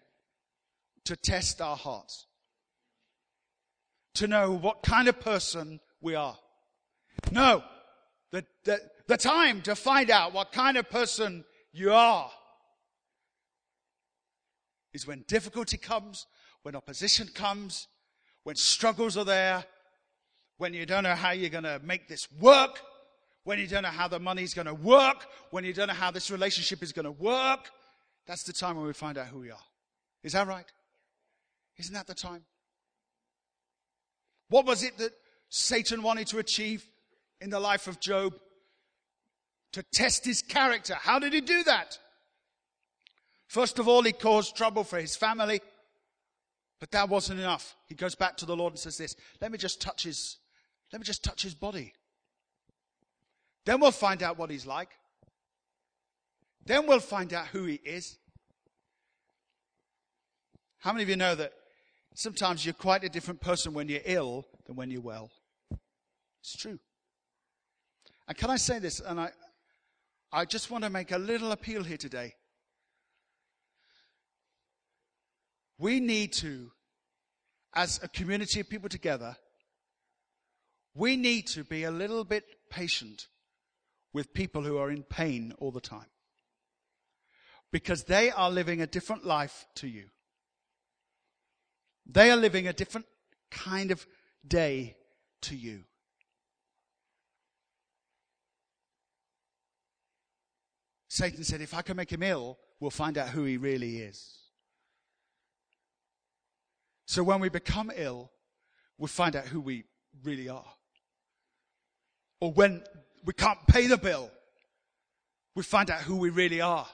to 1.06 1.16
test 1.16 1.60
our 1.60 1.76
hearts? 1.76 2.26
To 4.14 4.28
know 4.28 4.52
what 4.52 4.84
kind 4.84 5.08
of 5.08 5.18
person 5.18 5.80
we 6.00 6.14
are. 6.14 6.38
No. 7.32 7.64
The, 8.30 8.44
the, 8.62 8.78
the 9.08 9.16
time 9.16 9.60
to 9.62 9.74
find 9.74 10.08
out 10.08 10.32
what 10.32 10.52
kind 10.52 10.76
of 10.76 10.88
person 10.88 11.44
you 11.72 11.92
are 11.92 12.30
is 14.94 15.04
when 15.04 15.24
difficulty 15.26 15.78
comes, 15.78 16.26
when 16.62 16.76
opposition 16.76 17.26
comes, 17.34 17.88
when 18.44 18.54
struggles 18.54 19.16
are 19.16 19.24
there, 19.24 19.64
when 20.58 20.74
you 20.74 20.86
don't 20.86 21.02
know 21.02 21.16
how 21.16 21.32
you're 21.32 21.50
going 21.50 21.64
to 21.64 21.80
make 21.82 22.06
this 22.06 22.28
work, 22.40 22.80
when 23.46 23.60
you 23.60 23.68
don't 23.68 23.84
know 23.84 23.88
how 23.90 24.08
the 24.08 24.18
money's 24.18 24.54
going 24.54 24.66
to 24.66 24.74
work, 24.74 25.24
when 25.50 25.62
you 25.62 25.72
don't 25.72 25.86
know 25.86 25.94
how 25.94 26.10
this 26.10 26.32
relationship 26.32 26.82
is 26.82 26.90
going 26.90 27.04
to 27.04 27.12
work. 27.12 27.70
That's 28.26 28.42
the 28.42 28.52
time 28.52 28.76
when 28.76 28.84
we 28.84 28.92
find 28.92 29.16
out 29.16 29.28
who 29.28 29.38
we 29.38 29.52
are. 29.52 29.66
Is 30.24 30.32
that 30.32 30.48
right? 30.48 30.66
Isn't 31.78 31.94
that 31.94 32.08
the 32.08 32.14
time? 32.14 32.42
What 34.48 34.66
was 34.66 34.82
it 34.82 34.98
that 34.98 35.12
Satan 35.48 36.02
wanted 36.02 36.26
to 36.28 36.38
achieve 36.38 36.84
in 37.40 37.50
the 37.50 37.60
life 37.60 37.86
of 37.86 38.00
Job? 38.00 38.34
To 39.74 39.84
test 39.94 40.24
his 40.24 40.42
character. 40.42 40.94
How 40.94 41.20
did 41.20 41.32
he 41.32 41.40
do 41.40 41.62
that? 41.64 42.00
First 43.46 43.78
of 43.78 43.86
all, 43.86 44.02
he 44.02 44.10
caused 44.10 44.56
trouble 44.56 44.82
for 44.82 44.98
his 44.98 45.14
family. 45.14 45.60
But 46.80 46.90
that 46.90 47.08
wasn't 47.08 47.38
enough. 47.38 47.76
He 47.86 47.94
goes 47.94 48.16
back 48.16 48.38
to 48.38 48.46
the 48.46 48.56
Lord 48.56 48.72
and 48.72 48.80
says 48.80 48.98
this, 48.98 49.14
let 49.40 49.52
me 49.52 49.58
just 49.58 49.80
touch 49.80 50.02
his, 50.02 50.38
let 50.92 51.00
me 51.00 51.04
just 51.04 51.22
touch 51.22 51.42
his 51.42 51.54
body. 51.54 51.92
Then 53.66 53.80
we'll 53.80 53.90
find 53.90 54.22
out 54.22 54.38
what 54.38 54.48
he's 54.48 54.64
like. 54.64 54.90
Then 56.64 56.86
we'll 56.86 57.00
find 57.00 57.34
out 57.34 57.48
who 57.48 57.64
he 57.64 57.74
is. 57.74 58.16
How 60.78 60.92
many 60.92 61.02
of 61.02 61.08
you 61.08 61.16
know 61.16 61.34
that 61.34 61.52
sometimes 62.14 62.64
you're 62.64 62.74
quite 62.74 63.02
a 63.02 63.08
different 63.08 63.40
person 63.40 63.74
when 63.74 63.88
you're 63.88 64.00
ill 64.04 64.46
than 64.66 64.76
when 64.76 64.90
you're 64.90 65.02
well? 65.02 65.30
It's 66.40 66.56
true. 66.56 66.78
And 68.28 68.36
can 68.36 68.50
I 68.50 68.56
say 68.56 68.78
this? 68.78 69.00
And 69.00 69.20
I, 69.20 69.30
I 70.32 70.44
just 70.44 70.70
want 70.70 70.84
to 70.84 70.90
make 70.90 71.10
a 71.10 71.18
little 71.18 71.50
appeal 71.50 71.82
here 71.82 71.96
today. 71.96 72.34
We 75.76 75.98
need 75.98 76.32
to, 76.34 76.70
as 77.74 78.00
a 78.02 78.08
community 78.08 78.60
of 78.60 78.68
people 78.68 78.88
together, 78.88 79.36
we 80.94 81.16
need 81.16 81.48
to 81.48 81.64
be 81.64 81.82
a 81.82 81.90
little 81.90 82.24
bit 82.24 82.44
patient 82.70 83.26
with 84.16 84.32
people 84.32 84.62
who 84.62 84.78
are 84.78 84.90
in 84.90 85.02
pain 85.02 85.52
all 85.58 85.70
the 85.70 85.78
time. 85.78 86.08
Because 87.70 88.04
they 88.04 88.30
are 88.30 88.50
living 88.50 88.80
a 88.80 88.86
different 88.86 89.26
life 89.26 89.66
to 89.74 89.86
you. 89.86 90.06
They 92.06 92.30
are 92.30 92.36
living 92.36 92.66
a 92.66 92.72
different 92.72 93.04
kind 93.50 93.90
of 93.90 94.06
day 94.48 94.96
to 95.42 95.54
you. 95.54 95.84
Satan 101.08 101.44
said, 101.44 101.60
if 101.60 101.74
I 101.74 101.82
can 101.82 101.98
make 101.98 102.10
him 102.10 102.22
ill, 102.22 102.56
we'll 102.80 102.90
find 102.90 103.18
out 103.18 103.28
who 103.28 103.44
he 103.44 103.58
really 103.58 103.98
is. 103.98 104.38
So 107.06 107.22
when 107.22 107.40
we 107.40 107.50
become 107.50 107.92
ill, 107.94 108.30
we 108.96 109.08
find 109.08 109.36
out 109.36 109.48
who 109.48 109.60
we 109.60 109.84
really 110.24 110.48
are. 110.48 110.72
Or 112.40 112.50
when 112.50 112.82
we 113.26 113.32
can't 113.32 113.58
pay 113.66 113.88
the 113.88 113.98
bill, 113.98 114.30
we 115.54 115.62
find 115.62 115.90
out 115.90 116.00
who 116.00 116.16
we 116.16 116.30
really 116.30 116.60
are. 116.60 116.86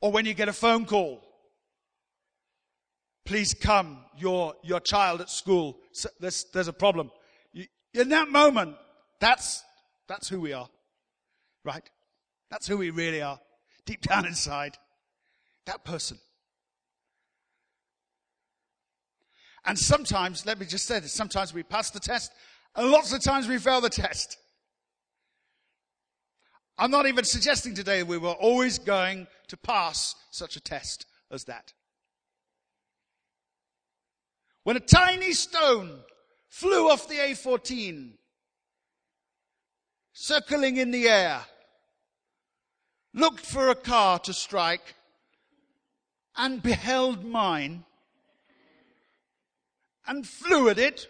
Or 0.00 0.12
when 0.12 0.26
you 0.26 0.34
get 0.34 0.48
a 0.48 0.52
phone 0.52 0.84
call, 0.84 1.22
please 3.24 3.54
come, 3.54 4.04
your, 4.16 4.54
your 4.62 4.80
child 4.80 5.20
at 5.20 5.30
school, 5.30 5.78
there's, 6.20 6.46
there's 6.52 6.68
a 6.68 6.72
problem. 6.72 7.10
You, 7.52 7.66
in 7.94 8.08
that 8.10 8.28
moment, 8.28 8.76
that's, 9.20 9.62
that's 10.08 10.28
who 10.28 10.40
we 10.40 10.52
are. 10.52 10.68
right? 11.64 11.88
That's 12.50 12.66
who 12.66 12.78
we 12.78 12.90
really 12.90 13.20
are, 13.20 13.38
deep 13.86 14.02
down 14.02 14.26
inside. 14.26 14.76
That 15.66 15.84
person. 15.84 16.18
And 19.68 19.78
sometimes, 19.78 20.46
let 20.46 20.58
me 20.58 20.64
just 20.64 20.86
say 20.86 20.98
this, 20.98 21.12
sometimes 21.12 21.52
we 21.52 21.62
pass 21.62 21.90
the 21.90 22.00
test, 22.00 22.32
and 22.74 22.90
lots 22.90 23.12
of 23.12 23.22
times 23.22 23.46
we 23.46 23.58
fail 23.58 23.82
the 23.82 23.90
test. 23.90 24.38
I'm 26.78 26.90
not 26.90 27.06
even 27.06 27.24
suggesting 27.24 27.74
today 27.74 28.02
we 28.02 28.16
were 28.16 28.30
always 28.30 28.78
going 28.78 29.26
to 29.48 29.58
pass 29.58 30.14
such 30.30 30.56
a 30.56 30.60
test 30.60 31.04
as 31.30 31.44
that. 31.44 31.74
When 34.64 34.78
a 34.78 34.80
tiny 34.80 35.34
stone 35.34 35.98
flew 36.48 36.88
off 36.90 37.06
the 37.06 37.16
A14, 37.16 38.12
circling 40.14 40.78
in 40.78 40.92
the 40.92 41.08
air, 41.08 41.42
looked 43.12 43.44
for 43.44 43.68
a 43.68 43.74
car 43.74 44.18
to 44.20 44.32
strike, 44.32 44.94
and 46.38 46.62
beheld 46.62 47.22
mine, 47.22 47.84
and 50.08 50.26
flew 50.26 50.68
at 50.68 50.78
it, 50.78 51.06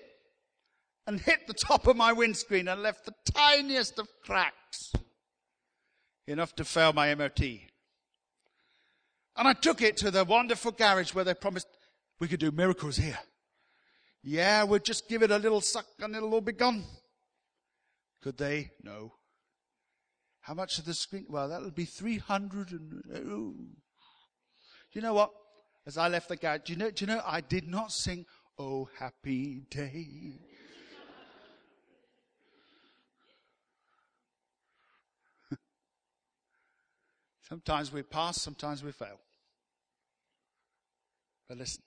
and 1.07 1.21
hit 1.21 1.47
the 1.47 1.55
top 1.55 1.87
of 1.87 1.97
my 1.97 2.13
windscreen 2.13 2.69
and 2.69 2.83
left 2.83 3.07
the 3.07 3.15
tiniest 3.33 3.99
of 3.99 4.09
cracks 4.23 4.93
enough 6.27 6.55
to 6.55 6.65
fail 6.65 6.93
my 6.93 7.15
MOT. 7.15 7.41
And 7.41 9.49
I 9.49 9.55
took 9.55 9.81
it 9.81 9.97
to 9.99 10.11
the 10.11 10.25
wonderful 10.25 10.73
garage 10.73 11.15
where 11.15 11.25
they 11.25 11.33
promised 11.33 11.67
we 12.21 12.29
could 12.29 12.41
do 12.41 12.51
miracles 12.51 12.99
here. 12.99 13.19
Yeah, 14.23 14.65
we'll 14.65 14.81
just 14.81 15.09
give 15.09 15.23
it 15.23 15.31
a 15.31 15.39
little 15.39 15.63
suck 15.63 15.87
and 16.01 16.15
it'll 16.15 16.35
all 16.35 16.43
be 16.43 16.53
gone. 16.53 16.85
Could 18.21 18.37
they? 18.37 18.73
No. 18.83 19.15
How 20.41 20.53
much 20.53 20.79
of 20.79 20.85
the 20.85 20.93
screen? 20.93 21.25
Well, 21.31 21.49
that'll 21.49 21.71
be 21.71 21.87
300 21.87 22.73
and, 22.73 23.03
oh. 23.31 23.55
You 24.93 25.01
know 25.01 25.15
what? 25.15 25.31
As 25.87 25.97
I 25.97 26.09
left 26.09 26.29
the 26.29 26.37
garage, 26.37 26.63
do 26.67 26.75
you 26.75 26.79
know, 26.79 26.91
do 26.91 27.07
you 27.07 27.07
know, 27.07 27.23
I 27.25 27.41
did 27.41 27.67
not 27.67 27.93
sing, 27.93 28.27
Oh, 28.61 28.89
happy 28.99 29.63
day. 29.71 30.33
Sometimes 37.49 37.93
we 37.93 38.03
pass, 38.03 38.43
sometimes 38.43 38.83
we 38.83 38.91
fail. 38.91 39.21
But 41.49 41.59
listen, 41.59 41.85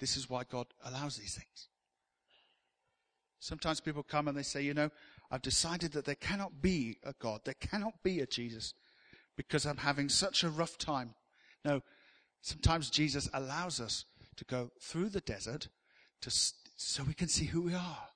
this 0.00 0.16
is 0.16 0.28
why 0.28 0.42
God 0.50 0.66
allows 0.84 1.16
these 1.16 1.36
things. 1.36 1.68
Sometimes 3.38 3.80
people 3.80 4.02
come 4.02 4.26
and 4.26 4.36
they 4.36 4.42
say, 4.42 4.62
you 4.62 4.74
know, 4.74 4.90
I've 5.30 5.42
decided 5.42 5.92
that 5.92 6.04
there 6.04 6.16
cannot 6.16 6.60
be 6.60 6.98
a 7.04 7.14
God, 7.20 7.42
there 7.44 7.54
cannot 7.54 8.02
be 8.02 8.18
a 8.18 8.26
Jesus 8.26 8.74
because 9.36 9.64
I'm 9.64 9.76
having 9.76 10.08
such 10.08 10.42
a 10.42 10.50
rough 10.50 10.76
time. 10.76 11.14
No, 11.64 11.82
sometimes 12.42 12.90
Jesus 12.90 13.30
allows 13.32 13.80
us 13.80 14.06
to 14.40 14.44
go 14.46 14.70
through 14.80 15.10
the 15.10 15.20
desert 15.20 15.68
to, 16.22 16.30
so 16.30 17.04
we 17.04 17.12
can 17.12 17.28
see 17.28 17.44
who 17.44 17.60
we 17.60 17.74
are. 17.74 18.08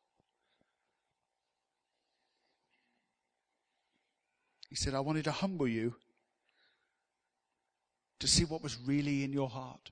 He 4.71 4.75
said, 4.75 4.95
I 4.95 5.00
wanted 5.00 5.25
to 5.25 5.33
humble 5.33 5.69
you 5.69 5.97
to 8.21 8.26
see 8.26 8.47
what 8.47 8.62
was 8.62 8.78
really 8.87 9.23
in 9.23 9.35
your 9.35 9.50
heart. 9.50 9.90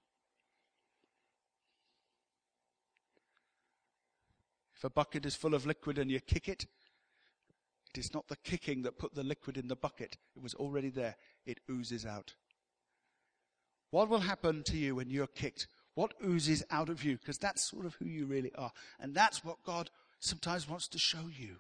If 4.75 4.85
a 4.85 4.91
bucket 4.91 5.27
is 5.27 5.37
full 5.37 5.55
of 5.55 5.67
liquid 5.67 5.99
and 5.99 6.11
you 6.11 6.19
kick 6.19 6.49
it, 6.49 6.65
it 7.95 7.99
is 7.99 8.15
not 8.15 8.27
the 8.29 8.37
kicking 8.37 8.81
that 8.83 8.99
put 8.99 9.15
the 9.15 9.23
liquid 9.23 9.59
in 9.59 9.69
the 9.69 9.77
bucket. 9.77 10.17
It 10.35 10.43
was 10.43 10.55
already 10.55 10.89
there. 10.89 11.17
It 11.45 11.61
oozes 11.71 12.07
out. 12.07 12.33
What 13.91 14.09
will 14.09 14.21
happen 14.21 14.63
to 14.63 14.79
you 14.79 14.97
when 14.97 15.11
you're 15.11 15.27
kicked? 15.27 15.67
What 15.95 16.15
oozes 16.25 16.65
out 16.71 16.89
of 16.89 17.05
you? 17.05 17.19
Because 17.19 17.39
that's 17.39 17.71
sort 17.71 17.87
of 17.87 17.95
who 17.95 18.07
you 18.07 18.27
really 18.27 18.53
are. 18.57 18.73
And 18.99 19.15
that's 19.15 19.45
what 19.45 19.63
God 19.65 19.91
sometimes 20.21 20.69
wants 20.69 20.89
to 20.89 20.99
show 20.99 21.29
you. 21.31 21.57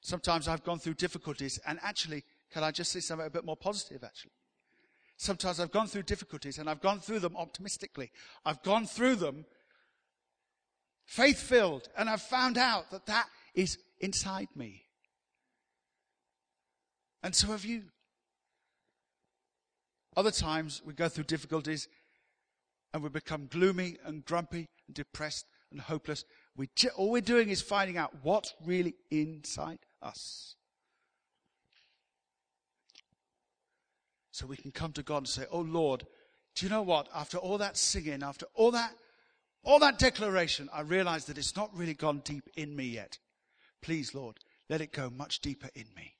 Sometimes 0.00 0.46
I've 0.46 0.64
gone 0.64 0.78
through 0.78 0.94
difficulties, 0.94 1.58
and 1.66 1.80
actually, 1.82 2.22
can 2.52 2.62
I 2.62 2.70
just 2.70 2.92
say 2.92 3.00
something 3.00 3.26
a 3.26 3.30
bit 3.30 3.44
more 3.44 3.56
positive, 3.56 4.04
actually? 4.04 4.30
Sometimes 5.16 5.58
I've 5.58 5.72
gone 5.72 5.88
through 5.88 6.04
difficulties, 6.04 6.58
and 6.58 6.70
I've 6.70 6.80
gone 6.80 7.00
through 7.00 7.20
them 7.20 7.36
optimistically. 7.36 8.12
I've 8.44 8.62
gone 8.62 8.86
through 8.86 9.16
them 9.16 9.46
faith 11.06 11.40
filled, 11.40 11.88
and 11.96 12.08
I've 12.08 12.22
found 12.22 12.58
out 12.58 12.90
that 12.90 13.06
that 13.06 13.26
is 13.54 13.78
inside 14.00 14.48
me. 14.54 14.82
And 17.22 17.34
so 17.34 17.48
have 17.48 17.64
you. 17.64 17.84
Other 20.16 20.30
times 20.30 20.82
we 20.84 20.94
go 20.94 21.08
through 21.08 21.24
difficulties 21.24 21.88
and 22.94 23.02
we 23.02 23.10
become 23.10 23.48
gloomy 23.48 23.98
and 24.04 24.24
grumpy 24.24 24.68
and 24.86 24.94
depressed 24.94 25.46
and 25.70 25.80
hopeless. 25.80 26.24
We, 26.56 26.68
all 26.96 27.10
we're 27.10 27.20
doing 27.20 27.50
is 27.50 27.60
finding 27.60 27.98
out 27.98 28.14
what's 28.22 28.54
really 28.64 28.94
inside 29.10 29.80
us. 30.00 30.54
So 34.32 34.46
we 34.46 34.56
can 34.56 34.70
come 34.70 34.92
to 34.92 35.02
God 35.02 35.18
and 35.18 35.28
say, 35.28 35.44
Oh 35.50 35.60
Lord, 35.60 36.06
do 36.54 36.64
you 36.64 36.70
know 36.70 36.82
what? 36.82 37.08
After 37.14 37.36
all 37.36 37.58
that 37.58 37.76
singing, 37.76 38.22
after 38.22 38.46
all 38.54 38.70
that, 38.70 38.94
all 39.62 39.78
that 39.80 39.98
declaration, 39.98 40.70
I 40.72 40.80
realize 40.80 41.26
that 41.26 41.38
it's 41.38 41.56
not 41.56 41.76
really 41.76 41.94
gone 41.94 42.22
deep 42.24 42.48
in 42.56 42.74
me 42.74 42.84
yet. 42.84 43.18
Please, 43.82 44.14
Lord, 44.14 44.38
let 44.70 44.80
it 44.80 44.92
go 44.92 45.10
much 45.10 45.40
deeper 45.40 45.68
in 45.74 45.86
me. 45.94 46.15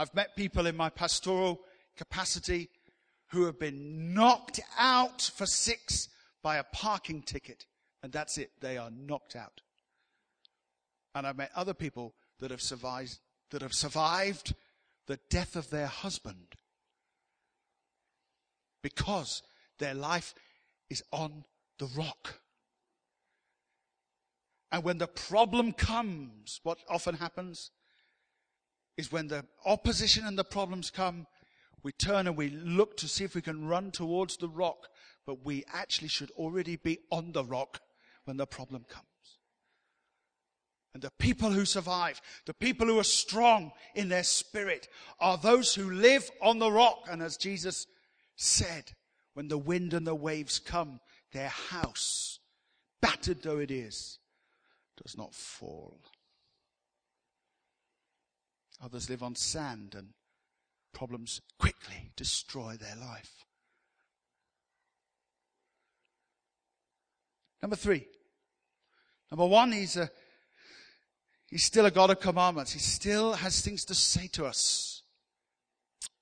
I've 0.00 0.14
met 0.14 0.34
people 0.34 0.66
in 0.66 0.78
my 0.78 0.88
pastoral 0.88 1.60
capacity 1.94 2.70
who 3.32 3.44
have 3.44 3.58
been 3.58 4.14
knocked 4.14 4.58
out 4.78 5.20
for 5.20 5.44
six 5.44 6.08
by 6.42 6.56
a 6.56 6.64
parking 6.64 7.20
ticket, 7.20 7.66
and 8.02 8.10
that's 8.10 8.38
it. 8.38 8.50
They 8.62 8.78
are 8.78 8.88
knocked 8.90 9.36
out. 9.36 9.60
And 11.14 11.26
I've 11.26 11.36
met 11.36 11.50
other 11.54 11.74
people 11.74 12.14
that 12.38 12.50
have 12.50 12.62
survived, 12.62 13.18
that 13.50 13.60
have 13.60 13.74
survived 13.74 14.54
the 15.06 15.18
death 15.28 15.54
of 15.54 15.68
their 15.68 15.88
husband 15.88 16.54
because 18.82 19.42
their 19.80 19.92
life 19.92 20.34
is 20.88 21.02
on 21.12 21.44
the 21.78 21.90
rock. 21.94 22.40
And 24.72 24.82
when 24.82 24.96
the 24.96 25.08
problem 25.08 25.74
comes, 25.74 26.58
what 26.62 26.78
often 26.88 27.16
happens 27.16 27.70
is 28.96 29.12
when 29.12 29.28
the 29.28 29.44
opposition 29.64 30.26
and 30.26 30.38
the 30.38 30.44
problems 30.44 30.90
come, 30.90 31.26
we 31.82 31.92
turn 31.92 32.26
and 32.26 32.36
we 32.36 32.50
look 32.50 32.96
to 32.98 33.08
see 33.08 33.24
if 33.24 33.34
we 33.34 33.40
can 33.40 33.66
run 33.66 33.90
towards 33.90 34.36
the 34.36 34.48
rock, 34.48 34.88
but 35.26 35.44
we 35.44 35.64
actually 35.72 36.08
should 36.08 36.30
already 36.32 36.76
be 36.76 36.98
on 37.10 37.32
the 37.32 37.44
rock 37.44 37.80
when 38.24 38.36
the 38.36 38.46
problem 38.46 38.84
comes. 38.88 39.06
And 40.92 41.02
the 41.02 41.12
people 41.18 41.50
who 41.50 41.64
survive, 41.64 42.20
the 42.46 42.54
people 42.54 42.86
who 42.86 42.98
are 42.98 43.04
strong 43.04 43.72
in 43.94 44.08
their 44.08 44.24
spirit, 44.24 44.88
are 45.20 45.38
those 45.38 45.74
who 45.74 45.90
live 45.90 46.28
on 46.42 46.58
the 46.58 46.70
rock. 46.70 47.06
And 47.08 47.22
as 47.22 47.36
Jesus 47.36 47.86
said, 48.36 48.92
when 49.34 49.48
the 49.48 49.58
wind 49.58 49.94
and 49.94 50.06
the 50.06 50.14
waves 50.14 50.58
come, 50.58 51.00
their 51.32 51.48
house, 51.48 52.40
battered 53.00 53.42
though 53.42 53.58
it 53.58 53.70
is, 53.70 54.18
does 55.02 55.16
not 55.16 55.34
fall. 55.34 56.00
Others 58.82 59.10
live 59.10 59.22
on 59.22 59.34
sand 59.34 59.94
and 59.96 60.08
problems 60.92 61.40
quickly 61.58 62.12
destroy 62.16 62.76
their 62.76 62.96
life. 62.96 63.44
Number 67.62 67.76
three. 67.76 68.06
Number 69.30 69.46
one, 69.46 69.72
he's 69.72 69.96
a 69.96 70.10
He's 71.50 71.64
still 71.64 71.84
a 71.84 71.90
God 71.90 72.10
of 72.10 72.20
commandments. 72.20 72.72
He 72.72 72.78
still 72.78 73.32
has 73.32 73.60
things 73.60 73.84
to 73.86 73.94
say 73.94 74.28
to 74.28 74.46
us. 74.46 75.02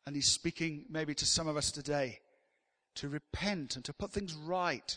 And 0.07 0.17
he's 0.17 0.31
speaking 0.31 0.87
maybe 0.89 1.15
to 1.15 1.27
some 1.27 1.47
of 1.47 1.57
us 1.57 1.71
today 1.71 2.21
to 2.95 3.11
repent 3.11 3.77
and 3.77 3.85
to 3.85 3.93
put 3.93 4.11
things 4.11 4.33
right. 4.35 4.97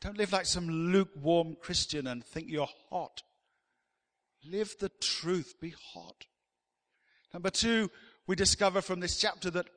Don't 0.00 0.18
live 0.18 0.32
like 0.32 0.46
some 0.46 0.68
lukewarm 0.68 1.56
Christian 1.60 2.08
and 2.08 2.24
think 2.24 2.48
you're 2.48 2.68
hot. 2.90 3.22
Live 4.50 4.76
the 4.78 4.90
truth. 5.00 5.54
Be 5.60 5.74
hot. 5.92 6.26
Number 7.32 7.50
two, 7.50 7.90
we 8.26 8.36
discover 8.36 8.80
from 8.80 9.00
this 9.00 9.18
chapter 9.18 9.50
that 9.50 9.68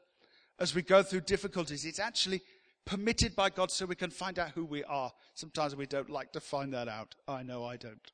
as 0.59 0.73
we 0.75 0.81
go 0.81 1.03
through 1.03 1.21
difficulties, 1.21 1.85
it's 1.85 1.99
actually 1.99 2.41
permitted 2.85 3.35
by 3.35 3.49
God 3.49 3.71
so 3.71 3.85
we 3.85 3.95
can 3.95 4.11
find 4.11 4.39
out 4.39 4.51
who 4.51 4.65
we 4.65 4.83
are. 4.83 5.11
Sometimes 5.33 5.75
we 5.75 5.85
don't 5.85 6.09
like 6.09 6.31
to 6.33 6.39
find 6.39 6.73
that 6.73 6.87
out. 6.87 7.15
I 7.27 7.43
know 7.43 7.65
I 7.65 7.77
don't. 7.77 8.11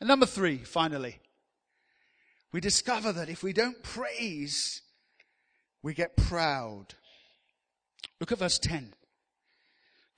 And 0.00 0.08
number 0.08 0.26
three, 0.26 0.58
finally, 0.58 1.18
we 2.52 2.60
discover 2.60 3.12
that 3.12 3.28
if 3.28 3.42
we 3.42 3.52
don't 3.52 3.82
praise, 3.82 4.82
we 5.82 5.94
get 5.94 6.16
proud. 6.16 6.94
Look 8.20 8.32
at 8.32 8.38
verse 8.38 8.58
10. 8.58 8.94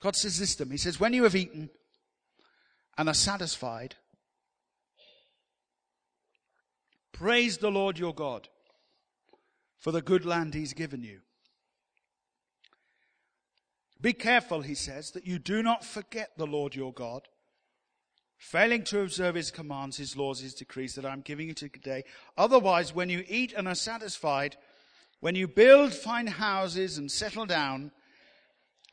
God 0.01 0.15
says 0.15 0.39
this 0.39 0.55
to 0.55 0.65
them. 0.65 0.71
He 0.71 0.77
says, 0.77 0.99
When 0.99 1.13
you 1.13 1.23
have 1.23 1.35
eaten 1.35 1.69
and 2.97 3.09
are 3.09 3.13
satisfied, 3.13 3.95
praise 7.21 7.59
the 7.59 7.69
Lord 7.69 7.99
your 7.99 8.15
God 8.15 8.49
for 9.77 9.91
the 9.91 10.01
good 10.01 10.25
land 10.25 10.55
he's 10.55 10.73
given 10.73 11.03
you. 11.03 11.19
Be 14.01 14.11
careful, 14.11 14.61
he 14.61 14.73
says, 14.73 15.11
that 15.11 15.27
you 15.27 15.37
do 15.37 15.61
not 15.61 15.85
forget 15.85 16.31
the 16.35 16.47
Lord 16.47 16.73
your 16.73 16.91
God, 16.91 17.27
failing 18.39 18.83
to 18.85 19.01
observe 19.01 19.35
his 19.35 19.51
commands, 19.51 19.97
his 19.97 20.17
laws, 20.17 20.39
his 20.39 20.55
decrees 20.55 20.95
that 20.95 21.05
I'm 21.05 21.21
giving 21.21 21.47
you 21.47 21.53
today. 21.53 22.05
Otherwise, 22.39 22.95
when 22.95 23.09
you 23.09 23.23
eat 23.27 23.53
and 23.53 23.67
are 23.67 23.75
satisfied, 23.75 24.57
when 25.19 25.35
you 25.35 25.47
build 25.47 25.93
fine 25.93 26.25
houses 26.25 26.97
and 26.97 27.11
settle 27.11 27.45
down, 27.45 27.91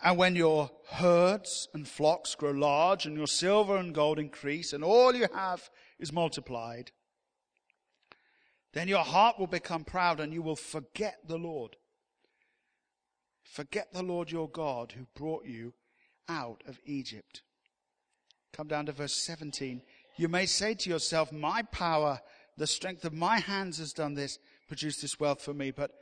and 0.04 0.18
when 0.18 0.36
your 0.36 0.70
herds 0.90 1.66
and 1.72 1.88
flocks 1.88 2.34
grow 2.34 2.50
large, 2.50 3.06
and 3.06 3.16
your 3.16 3.26
silver 3.26 3.78
and 3.78 3.94
gold 3.94 4.18
increase, 4.18 4.74
and 4.74 4.84
all 4.84 5.14
you 5.14 5.28
have 5.34 5.70
is 5.98 6.12
multiplied, 6.12 6.92
then 8.72 8.88
your 8.88 9.04
heart 9.04 9.38
will 9.38 9.46
become 9.46 9.84
proud 9.84 10.20
and 10.20 10.32
you 10.32 10.42
will 10.42 10.56
forget 10.56 11.18
the 11.26 11.38
Lord 11.38 11.76
Forget 13.48 13.92
the 13.92 14.02
Lord 14.02 14.30
your 14.30 14.48
God 14.48 14.92
who 14.92 15.06
brought 15.14 15.46
you 15.46 15.72
out 16.28 16.62
of 16.68 16.78
Egypt. 16.84 17.42
Come 18.52 18.68
down 18.68 18.86
to 18.86 18.92
verse 18.92 19.14
17. 19.14 19.80
You 20.16 20.28
may 20.28 20.44
say 20.44 20.74
to 20.74 20.90
yourself, 20.90 21.32
My 21.32 21.62
power, 21.62 22.20
the 22.58 22.66
strength 22.66 23.04
of 23.04 23.14
my 23.14 23.38
hands 23.38 23.78
has 23.78 23.92
done 23.92 24.14
this, 24.14 24.38
produced 24.68 25.00
this 25.00 25.18
wealth 25.18 25.40
for 25.40 25.54
me. 25.54 25.70
But 25.70 25.92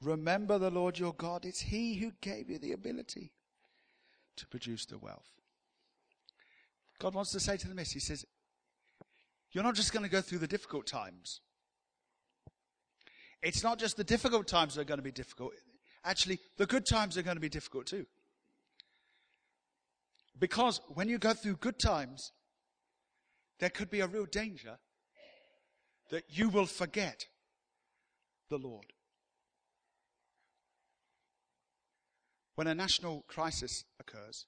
remember 0.00 0.58
the 0.58 0.70
Lord 0.70 0.98
your 0.98 1.12
God. 1.12 1.44
It's 1.44 1.60
He 1.60 1.96
who 1.96 2.12
gave 2.22 2.48
you 2.48 2.58
the 2.58 2.72
ability 2.72 3.32
to 4.36 4.46
produce 4.46 4.86
the 4.86 4.98
wealth. 4.98 5.32
God 6.98 7.14
wants 7.14 7.32
to 7.32 7.40
say 7.40 7.58
to 7.58 7.68
the 7.68 7.74
this 7.74 7.92
He 7.92 8.00
says, 8.00 8.24
You're 9.52 9.64
not 9.64 9.74
just 9.74 9.92
going 9.92 10.04
to 10.04 10.10
go 10.10 10.22
through 10.22 10.38
the 10.38 10.48
difficult 10.48 10.86
times. 10.86 11.40
It's 13.44 13.62
not 13.62 13.78
just 13.78 13.96
the 13.96 14.04
difficult 14.04 14.48
times 14.48 14.74
that 14.74 14.80
are 14.80 14.84
going 14.84 14.98
to 14.98 15.04
be 15.04 15.12
difficult 15.12 15.52
actually, 16.04 16.38
the 16.56 16.66
good 16.66 16.86
times 16.86 17.16
are 17.16 17.22
going 17.22 17.36
to 17.36 17.40
be 17.40 17.48
difficult 17.48 17.86
too. 17.86 18.06
Because 20.38 20.80
when 20.88 21.08
you 21.08 21.18
go 21.18 21.32
through 21.32 21.56
good 21.56 21.78
times, 21.78 22.32
there 23.60 23.70
could 23.70 23.90
be 23.90 24.00
a 24.00 24.06
real 24.06 24.26
danger 24.26 24.78
that 26.10 26.24
you 26.28 26.48
will 26.48 26.66
forget 26.66 27.26
the 28.50 28.58
Lord. 28.58 28.86
When 32.56 32.66
a 32.66 32.74
national 32.74 33.24
crisis 33.26 33.84
occurs, 33.98 34.46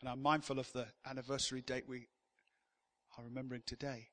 and 0.00 0.10
I'm 0.10 0.20
mindful 0.20 0.58
of 0.58 0.72
the 0.72 0.86
anniversary 1.06 1.62
date 1.62 1.84
we 1.88 2.08
are 3.16 3.24
remembering 3.24 3.62
today 3.64 4.08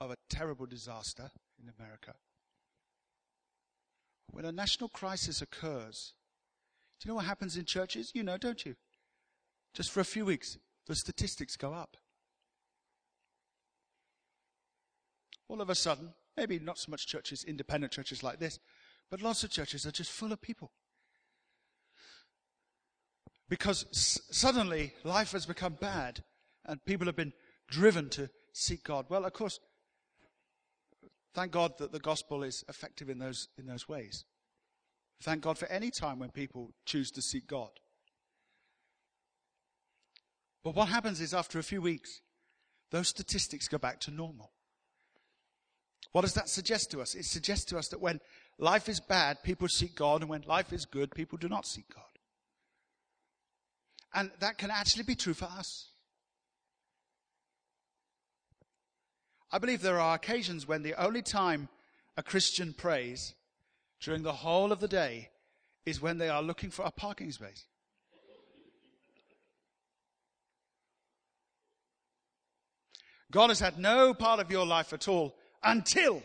of 0.00 0.10
a 0.10 0.16
terrible 0.28 0.66
disaster 0.66 1.30
in 1.60 1.72
America. 1.78 2.14
When 4.30 4.44
a 4.44 4.52
national 4.52 4.88
crisis 4.88 5.40
occurs, 5.40 6.12
do 7.00 7.06
you 7.06 7.10
know 7.10 7.16
what 7.16 7.26
happens 7.26 7.56
in 7.56 7.64
churches? 7.64 8.12
You 8.14 8.22
know, 8.22 8.36
don't 8.36 8.64
you? 8.64 8.74
Just 9.74 9.90
for 9.90 10.00
a 10.00 10.04
few 10.04 10.24
weeks, 10.24 10.58
the 10.86 10.94
statistics 10.94 11.56
go 11.56 11.72
up. 11.72 11.96
All 15.48 15.60
of 15.60 15.70
a 15.70 15.74
sudden, 15.74 16.14
maybe 16.36 16.58
not 16.58 16.78
so 16.78 16.90
much 16.90 17.06
churches, 17.06 17.44
independent 17.44 17.92
churches 17.92 18.22
like 18.22 18.38
this, 18.38 18.58
but 19.10 19.22
lots 19.22 19.44
of 19.44 19.50
churches 19.50 19.86
are 19.86 19.92
just 19.92 20.10
full 20.10 20.32
of 20.32 20.40
people. 20.40 20.72
Because 23.48 23.84
s- 23.92 24.20
suddenly 24.30 24.94
life 25.04 25.32
has 25.32 25.46
become 25.46 25.74
bad 25.74 26.24
and 26.64 26.84
people 26.84 27.06
have 27.06 27.16
been 27.16 27.34
driven 27.68 28.08
to 28.10 28.30
seek 28.52 28.84
God. 28.84 29.06
Well, 29.08 29.24
of 29.24 29.32
course, 29.32 29.60
Thank 31.34 31.52
God 31.52 31.72
that 31.78 31.92
the 31.92 31.98
gospel 31.98 32.42
is 32.42 32.64
effective 32.68 33.10
in 33.10 33.18
those, 33.18 33.48
in 33.58 33.66
those 33.66 33.88
ways. 33.88 34.24
Thank 35.22 35.42
God 35.42 35.58
for 35.58 35.66
any 35.66 35.90
time 35.90 36.18
when 36.18 36.30
people 36.30 36.72
choose 36.86 37.10
to 37.12 37.22
seek 37.22 37.48
God. 37.48 37.70
But 40.62 40.74
what 40.74 40.88
happens 40.88 41.20
is 41.20 41.34
after 41.34 41.58
a 41.58 41.64
few 41.64 41.82
weeks, 41.82 42.20
those 42.90 43.08
statistics 43.08 43.68
go 43.68 43.78
back 43.78 44.00
to 44.00 44.10
normal. 44.10 44.52
What 46.12 46.22
does 46.22 46.34
that 46.34 46.48
suggest 46.48 46.90
to 46.92 47.00
us? 47.00 47.14
It 47.14 47.24
suggests 47.24 47.64
to 47.66 47.78
us 47.78 47.88
that 47.88 48.00
when 48.00 48.20
life 48.58 48.88
is 48.88 49.00
bad, 49.00 49.42
people 49.42 49.66
seek 49.68 49.96
God, 49.96 50.20
and 50.20 50.30
when 50.30 50.42
life 50.42 50.72
is 50.72 50.86
good, 50.86 51.10
people 51.10 51.38
do 51.38 51.48
not 51.48 51.66
seek 51.66 51.86
God. 51.92 52.04
And 54.14 54.30
that 54.38 54.58
can 54.58 54.70
actually 54.70 55.02
be 55.02 55.16
true 55.16 55.34
for 55.34 55.46
us. 55.46 55.90
I 59.54 59.58
believe 59.58 59.82
there 59.82 60.00
are 60.00 60.16
occasions 60.16 60.66
when 60.66 60.82
the 60.82 61.00
only 61.00 61.22
time 61.22 61.68
a 62.16 62.24
Christian 62.24 62.72
prays 62.72 63.36
during 64.00 64.24
the 64.24 64.32
whole 64.32 64.72
of 64.72 64.80
the 64.80 64.88
day 64.88 65.30
is 65.86 66.02
when 66.02 66.18
they 66.18 66.28
are 66.28 66.42
looking 66.42 66.70
for 66.70 66.84
a 66.84 66.90
parking 66.90 67.30
space. 67.30 67.64
God 73.30 73.50
has 73.50 73.60
had 73.60 73.78
no 73.78 74.12
part 74.12 74.40
of 74.40 74.50
your 74.50 74.66
life 74.66 74.92
at 74.92 75.06
all 75.06 75.36
until 75.62 76.24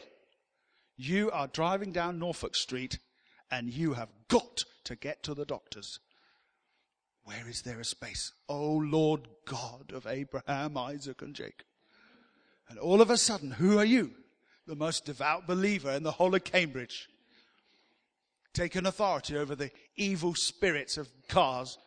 you 0.97 1.29
are 1.29 1.45
driving 1.45 1.91
down 1.91 2.17
Norfolk 2.17 2.55
Street 2.55 2.97
and 3.51 3.71
you 3.71 3.93
have 3.93 4.09
got 4.27 4.63
to 4.85 4.95
get 4.95 5.21
to 5.21 5.35
the 5.35 5.45
doctor's. 5.45 5.99
Where 7.25 7.47
is 7.47 7.61
there 7.61 7.79
a 7.79 7.85
space? 7.85 8.33
Oh 8.49 8.77
Lord 8.77 9.27
God 9.45 9.91
of 9.93 10.07
Abraham, 10.07 10.75
Isaac, 10.75 11.21
and 11.21 11.35
Jacob. 11.35 11.67
And 12.69 12.77
all 12.77 13.01
of 13.01 13.09
a 13.09 13.17
sudden, 13.17 13.51
who 13.51 13.79
are 13.79 13.85
you? 13.85 14.11
The 14.67 14.75
most 14.75 15.05
devout 15.05 15.47
believer 15.47 15.91
in 15.91 16.03
the 16.03 16.11
whole 16.11 16.35
of 16.35 16.43
Cambridge. 16.43 17.09
Taking 18.53 18.85
authority 18.85 19.35
over 19.35 19.55
the 19.55 19.71
evil 19.95 20.35
spirits 20.35 20.97
of 20.97 21.09
cars. 21.27 21.77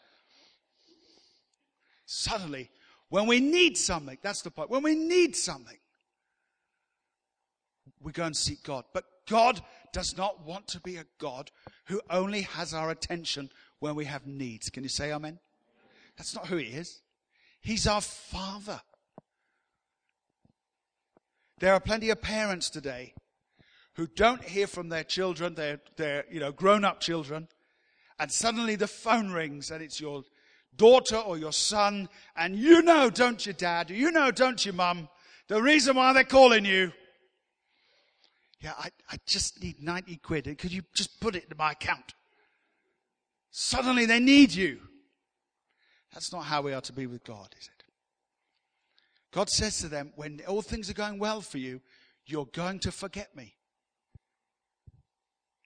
Suddenly, 2.04 2.70
when 3.08 3.26
we 3.26 3.40
need 3.40 3.76
something, 3.76 4.18
that's 4.22 4.42
the 4.42 4.50
point. 4.50 4.70
When 4.70 4.82
we 4.82 4.94
need 4.94 5.36
something, 5.36 5.76
we 8.00 8.12
go 8.12 8.24
and 8.24 8.36
seek 8.36 8.62
God. 8.64 8.84
But 8.92 9.04
God 9.28 9.60
does 9.92 10.16
not 10.16 10.44
want 10.44 10.66
to 10.68 10.80
be 10.80 10.96
a 10.96 11.06
God 11.18 11.50
who 11.86 12.00
only 12.10 12.42
has 12.42 12.74
our 12.74 12.90
attention 12.90 13.50
when 13.78 13.94
we 13.94 14.06
have 14.06 14.26
needs. 14.26 14.70
Can 14.70 14.82
you 14.82 14.88
say 14.88 15.12
amen? 15.12 15.38
That's 16.16 16.34
not 16.34 16.46
who 16.46 16.56
He 16.56 16.66
is. 16.66 17.00
He's 17.60 17.86
our 17.86 18.00
Father. 18.00 18.80
There 21.62 21.72
are 21.72 21.78
plenty 21.78 22.10
of 22.10 22.20
parents 22.20 22.68
today 22.70 23.14
who 23.94 24.08
don't 24.08 24.42
hear 24.42 24.66
from 24.66 24.88
their 24.88 25.04
children, 25.04 25.54
their, 25.54 25.78
their 25.96 26.24
you 26.28 26.40
know, 26.40 26.50
grown 26.50 26.84
up 26.84 26.98
children, 26.98 27.46
and 28.18 28.32
suddenly 28.32 28.74
the 28.74 28.88
phone 28.88 29.30
rings 29.30 29.70
and 29.70 29.80
it's 29.80 30.00
your 30.00 30.24
daughter 30.74 31.14
or 31.14 31.38
your 31.38 31.52
son, 31.52 32.08
and 32.34 32.56
you 32.56 32.82
know, 32.82 33.10
don't 33.10 33.46
you, 33.46 33.52
dad? 33.52 33.90
You 33.90 34.10
know, 34.10 34.32
don't 34.32 34.66
you, 34.66 34.72
mum? 34.72 35.08
The 35.46 35.62
reason 35.62 35.94
why 35.94 36.12
they're 36.12 36.24
calling 36.24 36.64
you. 36.64 36.90
Yeah, 38.60 38.72
I, 38.76 38.90
I 39.08 39.18
just 39.24 39.62
need 39.62 39.80
90 39.80 40.16
quid. 40.16 40.58
Could 40.58 40.72
you 40.72 40.82
just 40.96 41.20
put 41.20 41.36
it 41.36 41.46
in 41.48 41.56
my 41.56 41.70
account? 41.70 42.14
Suddenly 43.52 44.06
they 44.06 44.18
need 44.18 44.52
you. 44.52 44.80
That's 46.12 46.32
not 46.32 46.42
how 46.42 46.62
we 46.62 46.72
are 46.72 46.80
to 46.80 46.92
be 46.92 47.06
with 47.06 47.22
God, 47.22 47.54
is 47.56 47.68
it? 47.68 47.81
God 49.32 49.48
says 49.48 49.78
to 49.78 49.88
them, 49.88 50.12
when 50.14 50.40
all 50.46 50.62
things 50.62 50.90
are 50.90 50.94
going 50.94 51.18
well 51.18 51.40
for 51.40 51.58
you, 51.58 51.80
you're 52.26 52.48
going 52.52 52.78
to 52.80 52.92
forget 52.92 53.34
me. 53.34 53.54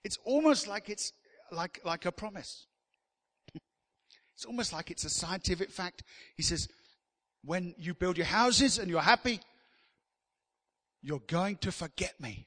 It's 0.04 0.18
almost 0.24 0.68
like 0.68 0.88
it's 0.88 1.12
like, 1.50 1.80
like 1.84 2.06
a 2.06 2.12
promise. 2.12 2.66
It's 4.36 4.44
almost 4.44 4.72
like 4.72 4.90
it's 4.90 5.04
a 5.04 5.10
scientific 5.10 5.70
fact. 5.70 6.04
He 6.36 6.42
says, 6.42 6.68
when 7.44 7.74
you 7.76 7.94
build 7.94 8.16
your 8.16 8.26
houses 8.26 8.78
and 8.78 8.88
you're 8.88 9.00
happy, 9.00 9.40
you're 11.02 11.22
going 11.26 11.56
to 11.56 11.72
forget 11.72 12.20
me. 12.20 12.46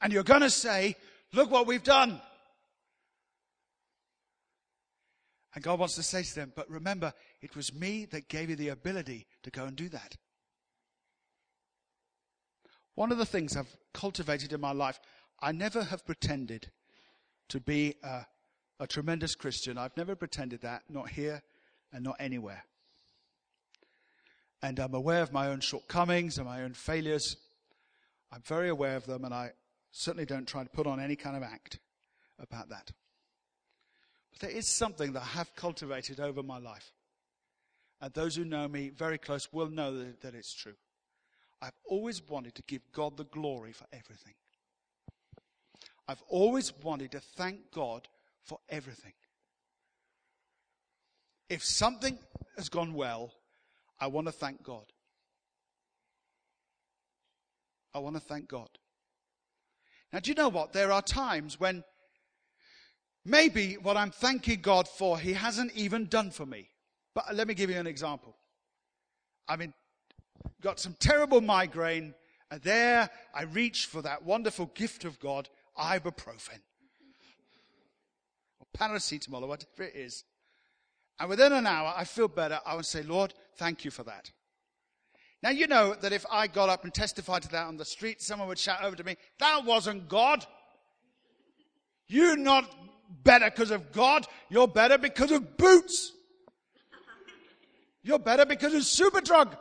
And 0.00 0.12
you're 0.12 0.24
going 0.24 0.40
to 0.40 0.50
say, 0.50 0.96
look 1.32 1.50
what 1.50 1.66
we've 1.68 1.82
done. 1.84 2.20
And 5.54 5.62
God 5.62 5.78
wants 5.78 5.96
to 5.96 6.02
say 6.02 6.22
to 6.22 6.34
them, 6.34 6.52
but 6.56 6.70
remember, 6.70 7.12
it 7.42 7.54
was 7.54 7.74
me 7.74 8.06
that 8.06 8.28
gave 8.28 8.48
you 8.48 8.56
the 8.56 8.68
ability 8.68 9.26
to 9.42 9.50
go 9.50 9.64
and 9.64 9.76
do 9.76 9.88
that. 9.90 10.16
One 12.94 13.12
of 13.12 13.18
the 13.18 13.26
things 13.26 13.56
I've 13.56 13.76
cultivated 13.92 14.52
in 14.52 14.60
my 14.60 14.72
life, 14.72 14.98
I 15.40 15.52
never 15.52 15.84
have 15.84 16.06
pretended 16.06 16.70
to 17.48 17.60
be 17.60 17.96
a, 18.02 18.26
a 18.80 18.86
tremendous 18.86 19.34
Christian. 19.34 19.76
I've 19.76 19.96
never 19.96 20.14
pretended 20.14 20.62
that, 20.62 20.82
not 20.88 21.10
here 21.10 21.42
and 21.92 22.02
not 22.04 22.16
anywhere. 22.18 22.64
And 24.62 24.78
I'm 24.78 24.94
aware 24.94 25.22
of 25.22 25.32
my 25.32 25.48
own 25.48 25.60
shortcomings 25.60 26.38
and 26.38 26.46
my 26.46 26.62
own 26.62 26.72
failures. 26.72 27.36
I'm 28.30 28.42
very 28.42 28.68
aware 28.68 28.96
of 28.96 29.04
them, 29.06 29.24
and 29.24 29.34
I 29.34 29.52
certainly 29.90 30.24
don't 30.24 30.46
try 30.46 30.62
to 30.62 30.70
put 30.70 30.86
on 30.86 31.00
any 31.00 31.16
kind 31.16 31.36
of 31.36 31.42
act 31.42 31.78
about 32.38 32.70
that. 32.70 32.92
But 34.32 34.40
there 34.40 34.56
is 34.56 34.66
something 34.66 35.12
that 35.12 35.22
I 35.22 35.26
have 35.26 35.54
cultivated 35.54 36.20
over 36.20 36.42
my 36.42 36.58
life. 36.58 36.92
And 38.00 38.12
those 38.12 38.34
who 38.34 38.44
know 38.44 38.66
me 38.66 38.90
very 38.90 39.18
close 39.18 39.52
will 39.52 39.68
know 39.68 39.96
that, 39.96 40.22
that 40.22 40.34
it's 40.34 40.52
true. 40.52 40.74
I've 41.60 41.78
always 41.86 42.20
wanted 42.28 42.56
to 42.56 42.62
give 42.62 42.82
God 42.92 43.16
the 43.16 43.24
glory 43.24 43.72
for 43.72 43.86
everything. 43.92 44.34
I've 46.08 46.22
always 46.28 46.72
wanted 46.82 47.12
to 47.12 47.20
thank 47.20 47.70
God 47.70 48.08
for 48.42 48.58
everything. 48.68 49.12
If 51.48 51.62
something 51.62 52.18
has 52.56 52.68
gone 52.68 52.94
well, 52.94 53.32
I 54.00 54.08
want 54.08 54.26
to 54.26 54.32
thank 54.32 54.64
God. 54.64 54.86
I 57.94 58.00
want 58.00 58.16
to 58.16 58.20
thank 58.20 58.48
God. 58.48 58.70
Now, 60.12 60.18
do 60.18 60.30
you 60.30 60.34
know 60.34 60.48
what? 60.48 60.72
There 60.72 60.90
are 60.90 61.02
times 61.02 61.60
when 61.60 61.84
maybe 63.24 63.74
what 63.74 63.96
I'm 63.96 64.10
thanking 64.10 64.60
God 64.60 64.88
for, 64.88 65.18
He 65.18 65.32
hasn't 65.32 65.72
even 65.74 66.06
done 66.06 66.30
for 66.30 66.46
me. 66.46 66.68
But 67.14 67.34
let 67.34 67.46
me 67.46 67.54
give 67.54 67.70
you 67.70 67.76
an 67.76 67.86
example. 67.86 68.36
I 69.48 69.56
mean, 69.56 69.74
got 70.60 70.80
some 70.80 70.96
terrible 70.98 71.40
migraine, 71.40 72.14
and 72.50 72.62
there 72.62 73.10
I 73.34 73.42
reach 73.42 73.86
for 73.86 74.02
that 74.02 74.24
wonderful 74.24 74.66
gift 74.74 75.04
of 75.04 75.18
God, 75.20 75.48
ibuprofen, 75.78 76.60
or 78.60 78.66
paracetamol, 78.76 79.42
or 79.42 79.48
whatever 79.48 79.82
it 79.82 79.96
is. 79.96 80.24
And 81.18 81.28
within 81.28 81.52
an 81.52 81.66
hour, 81.66 81.92
I 81.96 82.04
feel 82.04 82.28
better. 82.28 82.60
I 82.64 82.74
would 82.74 82.86
say, 82.86 83.02
Lord, 83.02 83.34
thank 83.56 83.84
you 83.84 83.90
for 83.90 84.02
that. 84.04 84.30
Now, 85.42 85.50
you 85.50 85.66
know 85.66 85.94
that 85.94 86.12
if 86.12 86.24
I 86.30 86.46
got 86.46 86.68
up 86.68 86.84
and 86.84 86.94
testified 86.94 87.42
to 87.42 87.48
that 87.50 87.66
on 87.66 87.76
the 87.76 87.84
street, 87.84 88.22
someone 88.22 88.48
would 88.48 88.58
shout 88.58 88.82
over 88.84 88.96
to 88.96 89.04
me, 89.04 89.16
That 89.38 89.64
wasn't 89.64 90.08
God. 90.08 90.46
You're 92.06 92.36
not 92.36 92.72
better 93.12 93.50
because 93.50 93.70
of 93.70 93.92
God. 93.92 94.26
You're 94.48 94.68
better 94.68 94.98
because 94.98 95.30
of 95.30 95.56
boots. 95.56 96.12
You're 98.02 98.18
better 98.18 98.44
because 98.46 98.74
of 98.74 98.82
Superdrug. 98.82 99.56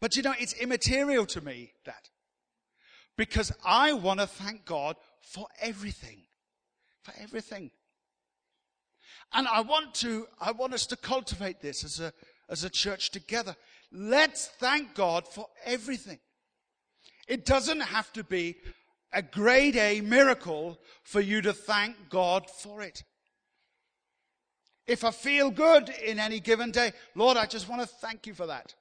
But 0.00 0.16
you 0.16 0.22
know, 0.22 0.34
it's 0.38 0.52
immaterial 0.54 1.26
to 1.26 1.40
me 1.40 1.72
that. 1.84 2.10
Because 3.16 3.50
I 3.64 3.94
want 3.94 4.20
to 4.20 4.26
thank 4.26 4.66
God 4.66 4.96
for 5.20 5.46
everything. 5.60 6.22
For 7.02 7.14
everything. 7.18 7.70
And 9.32 9.48
I 9.48 9.62
want 9.62 9.94
to, 9.96 10.26
I 10.40 10.52
want 10.52 10.74
us 10.74 10.86
to 10.86 10.96
cultivate 10.96 11.60
this 11.60 11.82
as 11.82 12.00
a, 12.00 12.12
as 12.50 12.64
a 12.64 12.70
church 12.70 13.10
together. 13.10 13.56
Let's 13.90 14.48
thank 14.48 14.94
God 14.94 15.26
for 15.26 15.46
everything. 15.64 16.18
It 17.26 17.44
doesn't 17.46 17.80
have 17.80 18.12
to 18.12 18.22
be 18.22 18.56
a 19.16 19.22
grade 19.22 19.76
A 19.76 20.02
miracle 20.02 20.78
for 21.02 21.22
you 21.22 21.40
to 21.40 21.54
thank 21.54 21.96
God 22.10 22.50
for 22.50 22.82
it. 22.82 23.02
If 24.86 25.04
I 25.04 25.10
feel 25.10 25.50
good 25.50 25.88
in 25.88 26.18
any 26.18 26.38
given 26.38 26.70
day, 26.70 26.92
Lord, 27.14 27.38
I 27.38 27.46
just 27.46 27.66
want 27.66 27.80
to 27.80 27.88
thank 27.88 28.26
you 28.26 28.34
for 28.34 28.46
that. 28.46 28.74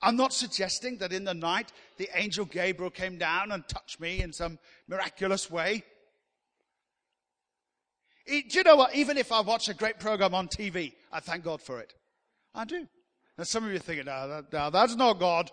I'm 0.00 0.16
not 0.16 0.32
suggesting 0.32 0.96
that 0.98 1.12
in 1.12 1.24
the 1.24 1.34
night 1.34 1.72
the 1.98 2.08
angel 2.14 2.46
Gabriel 2.46 2.90
came 2.90 3.18
down 3.18 3.52
and 3.52 3.68
touched 3.68 4.00
me 4.00 4.22
in 4.22 4.32
some 4.32 4.58
miraculous 4.88 5.50
way. 5.50 5.84
Do 8.26 8.42
you 8.48 8.62
know 8.62 8.76
what? 8.76 8.94
Even 8.94 9.18
if 9.18 9.30
I 9.30 9.42
watch 9.42 9.68
a 9.68 9.74
great 9.74 10.00
program 10.00 10.34
on 10.34 10.48
TV, 10.48 10.94
I 11.12 11.20
thank 11.20 11.44
God 11.44 11.60
for 11.60 11.80
it. 11.80 11.92
I 12.54 12.64
do. 12.64 12.88
Now, 13.36 13.44
some 13.44 13.64
of 13.64 13.70
you 13.70 13.76
are 13.76 13.80
thinking, 13.80 14.06
no, 14.06 14.26
that, 14.26 14.52
no, 14.52 14.70
that's 14.70 14.96
not 14.96 15.20
God. 15.20 15.50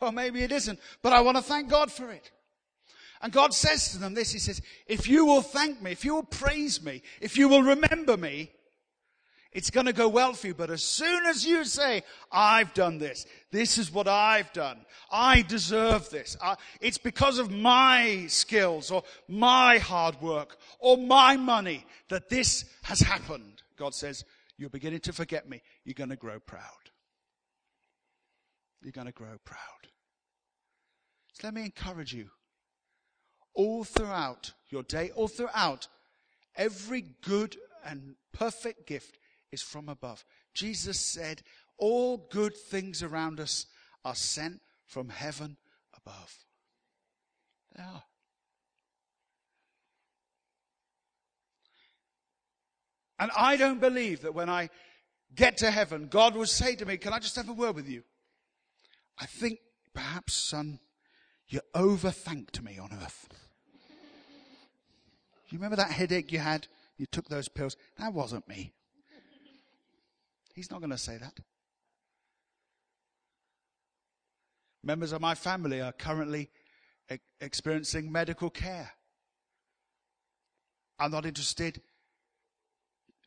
Well, 0.00 0.12
maybe 0.12 0.42
it 0.42 0.52
isn't, 0.52 0.78
but 1.02 1.12
I 1.12 1.20
want 1.20 1.36
to 1.36 1.42
thank 1.42 1.68
God 1.68 1.92
for 1.92 2.10
it. 2.10 2.30
And 3.22 3.32
God 3.32 3.52
says 3.52 3.90
to 3.90 3.98
them 3.98 4.14
this 4.14 4.32
He 4.32 4.38
says, 4.38 4.62
If 4.86 5.06
you 5.08 5.26
will 5.26 5.42
thank 5.42 5.82
me, 5.82 5.92
if 5.92 6.04
you 6.04 6.14
will 6.14 6.22
praise 6.22 6.82
me, 6.82 7.02
if 7.20 7.36
you 7.36 7.48
will 7.48 7.62
remember 7.62 8.16
me, 8.16 8.50
it's 9.52 9.70
going 9.70 9.86
to 9.86 9.92
go 9.92 10.08
well 10.08 10.32
for 10.32 10.46
you. 10.46 10.54
But 10.54 10.70
as 10.70 10.82
soon 10.82 11.26
as 11.26 11.44
you 11.44 11.64
say, 11.64 12.04
I've 12.30 12.72
done 12.72 12.98
this, 12.98 13.26
this 13.50 13.78
is 13.78 13.92
what 13.92 14.06
I've 14.06 14.52
done, 14.52 14.78
I 15.10 15.42
deserve 15.42 16.08
this, 16.08 16.36
I, 16.40 16.54
it's 16.80 16.98
because 16.98 17.38
of 17.38 17.50
my 17.50 18.26
skills 18.28 18.90
or 18.90 19.02
my 19.28 19.78
hard 19.78 20.20
work 20.22 20.56
or 20.78 20.96
my 20.96 21.36
money 21.36 21.84
that 22.08 22.28
this 22.28 22.64
has 22.84 23.00
happened, 23.00 23.62
God 23.76 23.94
says, 23.94 24.24
you're 24.60 24.68
beginning 24.68 25.00
to 25.00 25.12
forget 25.14 25.48
me. 25.48 25.62
You're 25.84 25.94
going 25.94 26.10
to 26.10 26.16
grow 26.16 26.38
proud. 26.38 26.90
You're 28.82 28.92
going 28.92 29.06
to 29.06 29.12
grow 29.12 29.38
proud. 29.42 29.58
So 31.40 31.46
let 31.46 31.54
me 31.54 31.62
encourage 31.62 32.12
you. 32.12 32.28
All 33.54 33.82
throughout 33.82 34.52
your 34.68 34.82
day, 34.82 35.10
all 35.14 35.28
throughout, 35.28 35.88
every 36.54 37.02
good 37.22 37.56
and 37.84 38.16
perfect 38.32 38.86
gift 38.86 39.18
is 39.50 39.62
from 39.62 39.88
above. 39.88 40.24
Jesus 40.54 41.00
said, 41.00 41.42
All 41.78 42.18
good 42.30 42.54
things 42.54 43.02
around 43.02 43.40
us 43.40 43.66
are 44.04 44.14
sent 44.14 44.60
from 44.86 45.08
heaven 45.08 45.56
above. 45.96 46.34
They 47.74 47.82
are. 47.82 48.02
And 53.18 53.30
I 53.36 53.56
don't 53.56 53.80
believe 53.80 54.22
that 54.22 54.34
when 54.34 54.48
I 54.48 54.68
get 55.34 55.56
to 55.58 55.70
heaven, 55.70 56.08
God 56.08 56.34
will 56.34 56.46
say 56.46 56.74
to 56.76 56.84
me, 56.84 56.98
Can 56.98 57.14
I 57.14 57.18
just 57.18 57.36
have 57.36 57.48
a 57.48 57.54
word 57.54 57.76
with 57.76 57.88
you? 57.88 58.02
I 59.18 59.26
think 59.26 59.58
perhaps, 59.94 60.34
son, 60.34 60.80
you 61.50 61.60
overthanked 61.74 62.62
me 62.62 62.78
on 62.78 62.90
earth. 62.92 63.28
You 65.50 65.58
remember 65.58 65.76
that 65.76 65.90
headache 65.90 66.30
you 66.30 66.38
had? 66.38 66.68
You 66.96 67.06
took 67.06 67.28
those 67.28 67.48
pills. 67.48 67.76
That 67.98 68.14
wasn't 68.14 68.48
me. 68.48 68.72
He's 70.54 70.70
not 70.70 70.80
going 70.80 70.90
to 70.90 70.98
say 70.98 71.16
that. 71.18 71.40
Members 74.82 75.12
of 75.12 75.20
my 75.20 75.34
family 75.34 75.80
are 75.80 75.92
currently 75.92 76.50
e- 77.12 77.16
experiencing 77.40 78.10
medical 78.10 78.48
care. 78.48 78.92
I'm 80.98 81.10
not 81.10 81.26
interested 81.26 81.80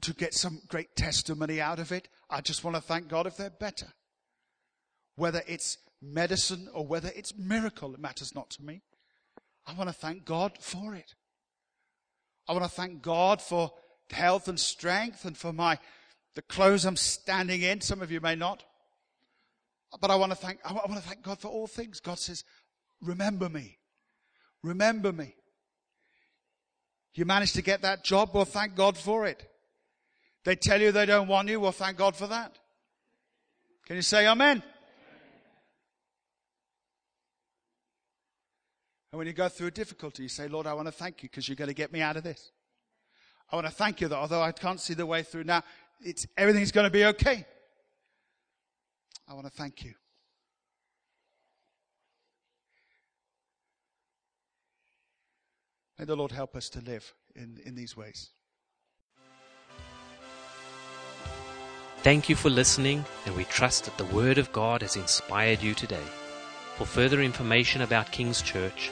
to 0.01 0.13
get 0.13 0.33
some 0.33 0.61
great 0.67 0.95
testimony 0.95 1.59
out 1.59 1.79
of 1.79 1.91
it. 1.91 2.07
I 2.29 2.41
just 2.41 2.63
want 2.63 2.75
to 2.75 2.81
thank 2.81 3.07
God 3.07 3.27
if 3.27 3.37
they're 3.37 3.49
better. 3.49 3.87
Whether 5.15 5.41
it's 5.47 5.77
medicine 6.03 6.67
or 6.73 6.85
whether 6.85 7.11
it's 7.15 7.37
miracle, 7.37 7.93
it 7.93 7.99
matters 7.99 8.35
not 8.35 8.49
to 8.51 8.63
me. 8.63 8.81
I 9.65 9.73
want 9.73 9.89
to 9.89 9.95
thank 9.95 10.25
God 10.25 10.57
for 10.59 10.93
it. 10.93 11.15
I 12.47 12.51
want 12.51 12.65
to 12.65 12.69
thank 12.69 13.01
God 13.01 13.41
for 13.41 13.71
health 14.11 14.47
and 14.47 14.59
strength 14.59 15.25
and 15.25 15.37
for 15.37 15.53
my 15.53 15.79
the 16.35 16.41
clothes 16.41 16.85
I'm 16.85 16.97
standing 16.97 17.61
in. 17.61 17.81
Some 17.81 18.01
of 18.01 18.11
you 18.11 18.19
may 18.19 18.35
not. 18.35 18.63
But 20.01 20.09
I 20.09 20.15
want 20.15 20.31
to 20.31 20.35
thank, 20.35 20.59
I 20.65 20.73
want 20.73 20.95
to 20.95 21.07
thank 21.07 21.21
God 21.21 21.39
for 21.39 21.47
all 21.47 21.67
things. 21.67 21.99
God 21.99 22.17
says, 22.17 22.43
remember 23.01 23.49
me. 23.49 23.77
Remember 24.63 25.13
me. 25.13 25.35
You 27.13 27.25
managed 27.25 27.55
to 27.55 27.61
get 27.61 27.83
that 27.83 28.03
job? 28.03 28.31
Well, 28.33 28.45
thank 28.45 28.75
God 28.75 28.97
for 28.97 29.27
it. 29.27 29.47
They 30.43 30.55
tell 30.55 30.81
you 30.81 30.91
they 30.91 31.05
don't 31.05 31.27
want 31.27 31.47
you? 31.47 31.59
Well, 31.59 31.71
thank 31.71 31.97
God 31.97 32.15
for 32.15 32.27
that. 32.27 32.57
Can 33.85 33.95
you 33.97 34.01
say 34.01 34.27
amen? 34.27 34.63
And 39.13 39.19
when 39.19 39.27
you 39.27 39.33
go 39.33 39.47
through 39.47 39.67
a 39.67 39.71
difficulty, 39.71 40.23
you 40.23 40.27
say, 40.27 40.47
Lord, 40.47 40.65
I 40.65 40.73
want 40.73 40.87
to 40.87 40.91
thank 40.91 41.21
you 41.21 41.29
because 41.29 41.47
you're 41.47 41.55
going 41.55 41.67
to 41.67 41.75
get 41.75 41.93
me 41.93 42.01
out 42.01 42.17
of 42.17 42.23
this. 42.23 42.51
I 43.51 43.55
want 43.55 43.67
to 43.67 43.71
thank 43.71 44.01
you 44.01 44.07
that 44.07 44.15
although 44.15 44.41
I 44.41 44.51
can't 44.51 44.79
see 44.79 44.95
the 44.95 45.05
way 45.05 45.21
through 45.21 45.43
now, 45.43 45.61
it's, 46.01 46.25
everything's 46.35 46.71
going 46.71 46.87
to 46.87 46.89
be 46.89 47.05
okay. 47.05 47.45
I 49.29 49.35
want 49.35 49.45
to 49.45 49.51
thank 49.51 49.85
you. 49.85 49.93
May 55.99 56.05
the 56.05 56.15
Lord 56.15 56.31
help 56.31 56.55
us 56.55 56.67
to 56.69 56.81
live 56.81 57.13
in, 57.35 57.59
in 57.67 57.75
these 57.75 57.95
ways. 57.95 58.31
Thank 61.97 62.29
you 62.29 62.35
for 62.35 62.49
listening, 62.49 63.05
and 63.27 63.35
we 63.35 63.43
trust 63.43 63.85
that 63.85 63.95
the 63.99 64.05
Word 64.05 64.39
of 64.39 64.51
God 64.51 64.81
has 64.81 64.95
inspired 64.95 65.61
you 65.61 65.75
today. 65.75 66.03
For 66.77 66.87
further 66.87 67.21
information 67.21 67.83
about 67.83 68.11
King's 68.11 68.41
Church, 68.41 68.91